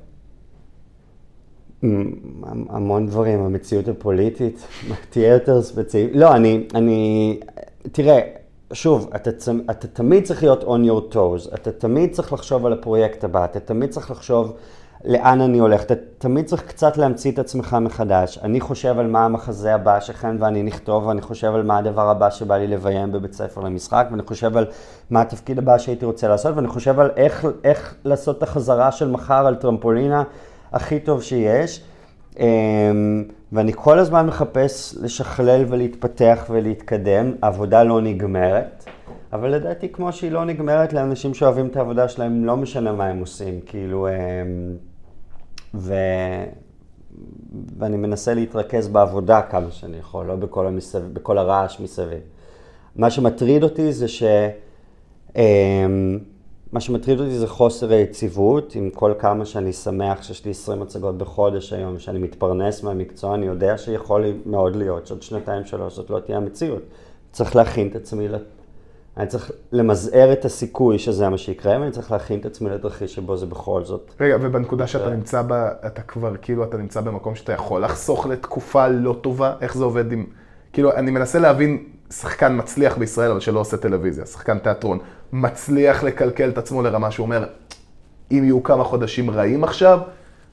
[2.69, 4.67] המון דברים, המציאות הפוליטית,
[5.09, 6.17] תהיה יותר ספציפי.
[6.17, 7.39] לא, אני, אני,
[7.91, 8.19] תראה,
[8.73, 9.29] שוב, אתה,
[9.71, 13.59] אתה תמיד צריך להיות on your toes, אתה תמיד צריך לחשוב על הפרויקט הבא, אתה
[13.59, 14.53] תמיד צריך לחשוב
[15.05, 18.37] לאן אני הולך, אתה תמיד צריך קצת להמציא את עצמך מחדש.
[18.43, 22.29] אני חושב על מה המחזה הבא שכן ואני נכתוב, ואני חושב על מה הדבר הבא
[22.29, 24.65] שבא לי לביים בבית ספר למשחק, ואני חושב על
[25.09, 29.09] מה התפקיד הבא שהייתי רוצה לעשות, ואני חושב על איך, איך לעשות את החזרה של
[29.11, 30.23] מחר על טרמפולינה
[30.71, 31.81] הכי טוב שיש.
[32.39, 38.85] אמ, ואני כל הזמן מחפש לשכלל ולהתפתח ולהתקדם, העבודה לא נגמרת,
[39.33, 43.19] אבל לדעתי כמו שהיא לא נגמרת לאנשים שאוהבים את העבודה שלהם, לא משנה מה הם
[43.19, 44.13] עושים, כאילו, אמ,
[45.73, 45.93] ו...
[47.77, 51.13] ואני מנסה להתרכז בעבודה כמה שאני יכול, לא בכל, המסב...
[51.13, 52.19] בכל הרעש מסביב.
[52.95, 54.23] מה שמטריד אותי זה ש...
[55.35, 56.19] אמ,
[56.73, 61.17] מה שמטריד אותי זה חוסר היציבות, עם כל כמה שאני שמח שיש לי 20 הצגות
[61.17, 66.19] בחודש היום, שאני מתפרנס מהמקצוע, אני יודע שיכול מאוד להיות שעוד שנתיים שלוש זאת לא
[66.19, 66.81] תהיה המציאות.
[67.31, 68.27] צריך להכין את עצמי,
[69.17, 73.37] אני צריך למזער את הסיכוי שזה מה שיקרה, ואני צריך להכין את עצמי לתרחיש שבו
[73.37, 74.13] זה בכל זאת.
[74.19, 78.87] רגע, ובנקודה שאתה נמצא בה, אתה כבר כאילו, אתה נמצא במקום שאתה יכול לחסוך לתקופה
[78.87, 80.25] לא טובה, איך זה עובד עם...
[80.73, 84.99] כאילו, אני מנסה להבין שחקן מצליח בישראל, אבל שלא עושה טלוויזיה, שחקן תיאטרון,
[85.33, 87.45] מצליח לקלקל את עצמו לרמה שהוא אומר,
[88.31, 89.99] אם יהיו כמה חודשים רעים עכשיו,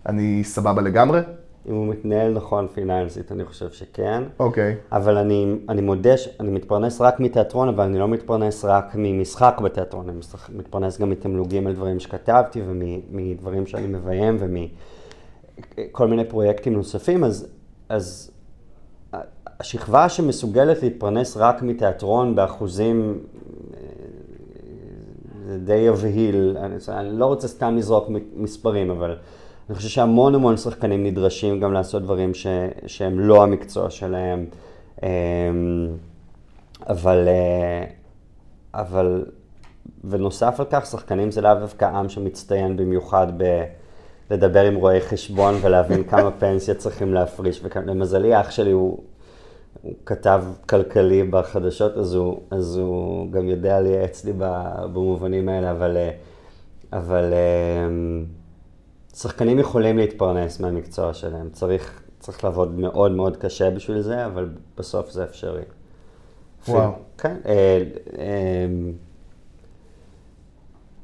[0.06, 1.20] אני סבבה לגמרי?
[1.68, 4.22] אם הוא מתנהל נכון פיננסית, אני חושב שכן.
[4.38, 4.72] אוקיי.
[4.72, 4.96] Okay.
[4.96, 10.08] אבל אני, אני מודה שאני מתפרנס רק מתיאטרון, אבל אני לא מתפרנס רק ממשחק בתיאטרון,
[10.08, 10.18] אני
[10.54, 17.46] מתפרנס גם מתמלוגים על דברים שכתבתי ומדברים שאני מביים ומכל מיני פרויקטים נוספים, אז,
[17.88, 18.30] אז
[19.60, 23.18] השכבה שמסוגלת להתפרנס רק מתיאטרון באחוזים
[25.48, 29.16] זה די יבהיל, אני, אני לא רוצה סתם לזרוק מספרים, אבל
[29.68, 32.46] אני חושב שהמון המון שחקנים נדרשים גם לעשות דברים ש,
[32.86, 34.46] שהם לא המקצוע שלהם,
[35.02, 35.08] אמ,
[36.88, 37.84] אבל, אה,
[38.74, 39.24] אבל,
[40.04, 43.64] ונוסף על כך, שחקנים זה לאו דווקא עם שמצטיין במיוחד ב...
[44.30, 48.98] לדבר עם רואי חשבון ולהבין כמה פנסיה צריכים להפריש, ולמזלי אח שלי הוא
[49.82, 54.32] הוא כתב כלכלי בחדשות, אז הוא, אז הוא גם יודע לייעץ לי
[54.92, 55.96] במובנים האלה, אבל,
[56.92, 58.24] אבל אמ,
[59.14, 61.50] שחקנים יכולים להתפרנס מהמקצוע שלהם.
[61.52, 65.62] צריך, צריך לעבוד מאוד מאוד קשה בשביל זה, אבל בסוף זה אפשרי.
[66.68, 66.92] וואו.
[67.18, 67.36] כן.
[67.46, 67.82] אה,
[68.18, 68.66] אה,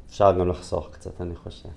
[0.09, 1.69] אפשר גם לחסוך קצת, אני חושב.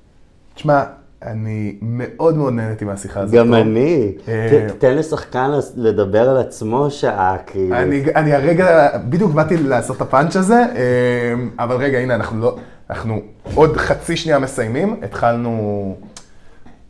[0.54, 0.84] תשמע,
[1.26, 3.36] אני מאוד מאוד נהניתי מהשיחה הזאת.
[3.36, 4.12] גם אני.
[4.28, 7.76] אה, תן לשחקן לדבר על עצמו שעה, כאילו.
[8.16, 12.58] אני הרגע, בדיוק באתי לעשות את הפאנץ' הזה, אה, אבל רגע, הנה, אנחנו לא,
[12.90, 13.22] אנחנו
[13.54, 15.96] עוד חצי שנייה מסיימים, התחלנו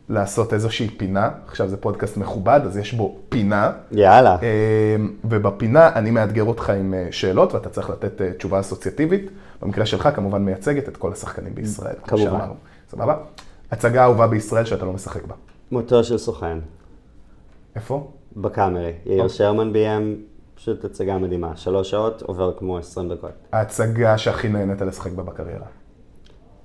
[0.08, 3.70] לעשות איזושהי פינה, עכשיו זה פודקאסט מכובד, אז יש בו פינה.
[3.92, 4.36] יאללה.
[4.42, 9.30] אה, ובפינה אני מאתגר אותך עם שאלות, ואתה צריך לתת תשובה אסוציאטיבית.
[9.62, 11.94] במקרה שלך, כמובן מייצגת את כל השחקנים בישראל.
[12.06, 12.48] כמובן.
[12.90, 13.14] סבבה?
[13.70, 15.34] הצגה אהובה בישראל שאתה לא משחק בה.
[15.70, 16.58] מותו של סוכן.
[17.76, 18.10] איפה?
[18.36, 18.92] בקאמרי.
[19.06, 19.36] יאיר אוקיי.
[19.36, 20.22] שרמן ביים,
[20.54, 21.56] פשוט הצגה מדהימה.
[21.56, 23.30] שלוש שעות, עובר כמו עשרים דקות.
[23.52, 25.66] ההצגה שהכי נהנית לשחק בה בקריירה.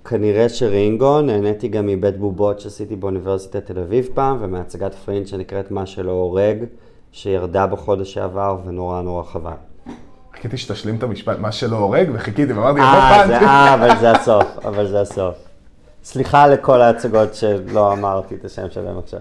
[0.06, 5.86] כנראה שרינגו, נהניתי גם מבית בובות שעשיתי באוניברסיטת תל אביב פעם, ומהצגת פרינט שנקראת מה
[5.86, 6.58] שלא הורג,
[7.12, 9.52] שירדה בחודש שעבר ונורא נורא חבל.
[10.34, 14.88] חיכיתי שתשלים את המשפט, מה שלא הורג, וחיכיתי ואמרתי, אה, אה, אבל זה הסוף, אבל
[14.88, 15.36] זה הסוף.
[16.04, 19.20] סליחה לכל ההצגות שלא אמרתי את השם שלהם עכשיו.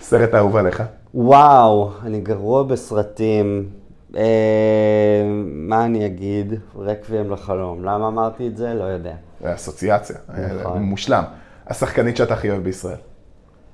[0.00, 0.82] סרט אהוב עליך.
[1.14, 3.70] וואו, אני גרוע בסרטים.
[4.16, 6.54] אה, מה אני אגיד?
[6.76, 7.84] רקבים לחלום.
[7.84, 8.74] למה אמרתי את זה?
[8.74, 9.14] לא יודע.
[9.42, 10.82] אסוציאציה, נכון.
[10.82, 11.24] מושלם.
[11.66, 12.96] השחקנית שאתה הכי אוהב בישראל.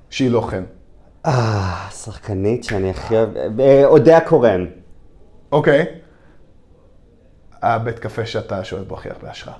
[0.09, 0.63] שהיא לא חן.
[1.25, 3.59] אה, השחקנית שאני הכי אוהב...
[3.59, 4.65] אה, אודיה קורן.
[5.51, 5.85] אוקיי.
[7.61, 9.55] הבית קפה שאתה שואל בו הכי הרבה השראה.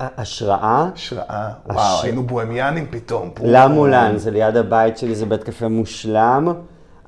[0.00, 0.88] השראה.
[0.94, 3.30] השראה, וואו, היינו בוהמיאנים פתאום.
[3.44, 6.52] למולן, זה ליד הבית שלי, זה בית קפה מושלם.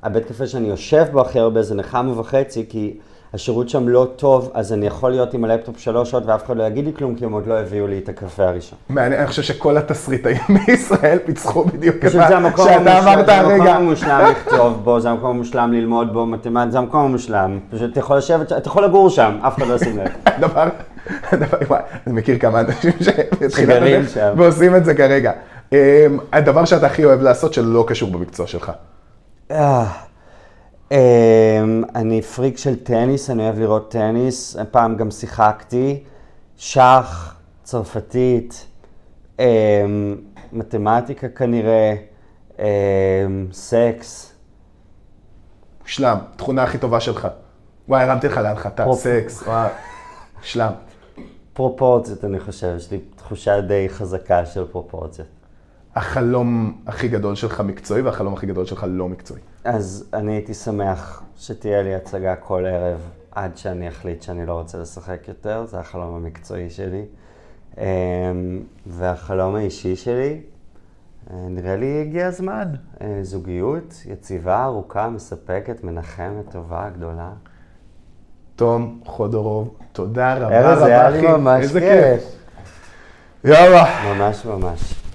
[0.03, 2.97] הבית קפה שאני יושב בו הכי הרבה זה נחמה וחצי, כי
[3.33, 6.63] השירות שם לא טוב, אז אני יכול להיות עם הלפטופ שלוש שעות ואף אחד לא
[6.63, 8.79] יגיד לי כלום, כי הם עוד לא הביאו לי את הקפה הראשון.
[8.89, 13.25] מעניין, אני חושב שכל התסריטאים בישראל פיצחו בדיוק את מה שאתה אמרת הרגע.
[13.25, 17.59] זה המקום המושלם לכתוב בו, זה המקום המושלם ללמוד בו מתמטיקה, זה המקום המושלם.
[17.71, 20.07] פשוט אתה יכול לשבת, אתה יכול לגור שם, אף אחד לא ישים לב.
[20.47, 20.69] דבר,
[21.33, 21.77] דבר,
[22.07, 22.91] אני מכיר כמה אנשים
[23.49, 25.31] שגרים שם ועושים את זה כרגע.
[25.71, 25.77] אמ,
[26.33, 28.71] הדבר שאתה הכי אוהב לעשות שלא קשור במקצוע שלך.
[30.91, 36.03] אמ, אני פריק של טניס, אני אוהב לראות טניס, פעם גם שיחקתי,
[36.57, 38.67] שח, צרפתית,
[39.39, 39.45] אמ,
[40.51, 41.95] מתמטיקה כנראה,
[42.59, 42.65] אה,
[43.51, 44.33] סקס.
[45.85, 47.27] שלם, תכונה הכי טובה שלך.
[47.87, 49.69] וואי, הרמתי לך להנחתה, סקס, וואי,
[50.41, 50.71] שלם.
[51.53, 55.27] פרופורציות, אני חושב, יש לי תחושה די חזקה של פרופורציות.
[55.95, 59.41] החלום הכי גדול שלך מקצועי והחלום הכי גדול שלך לא מקצועי.
[59.63, 62.99] אז אני הייתי שמח שתהיה לי הצגה כל ערב
[63.31, 67.05] עד שאני אחליט שאני לא רוצה לשחק יותר, זה החלום המקצועי שלי.
[67.77, 67.83] אמ,
[68.87, 70.41] והחלום האישי שלי,
[71.31, 72.67] אה, נראה לי הגיע הזמן.
[73.01, 77.29] אה, זוגיות יציבה, ארוכה, מספקת, מנחמת, טובה, גדולה.
[78.55, 81.27] תום חודורוב, תודה רבה ארז, רבה, היה לי אחי.
[81.37, 81.65] ממש.
[81.65, 82.35] כיף.
[83.43, 84.13] יאללה.
[84.13, 85.08] ממש ממש.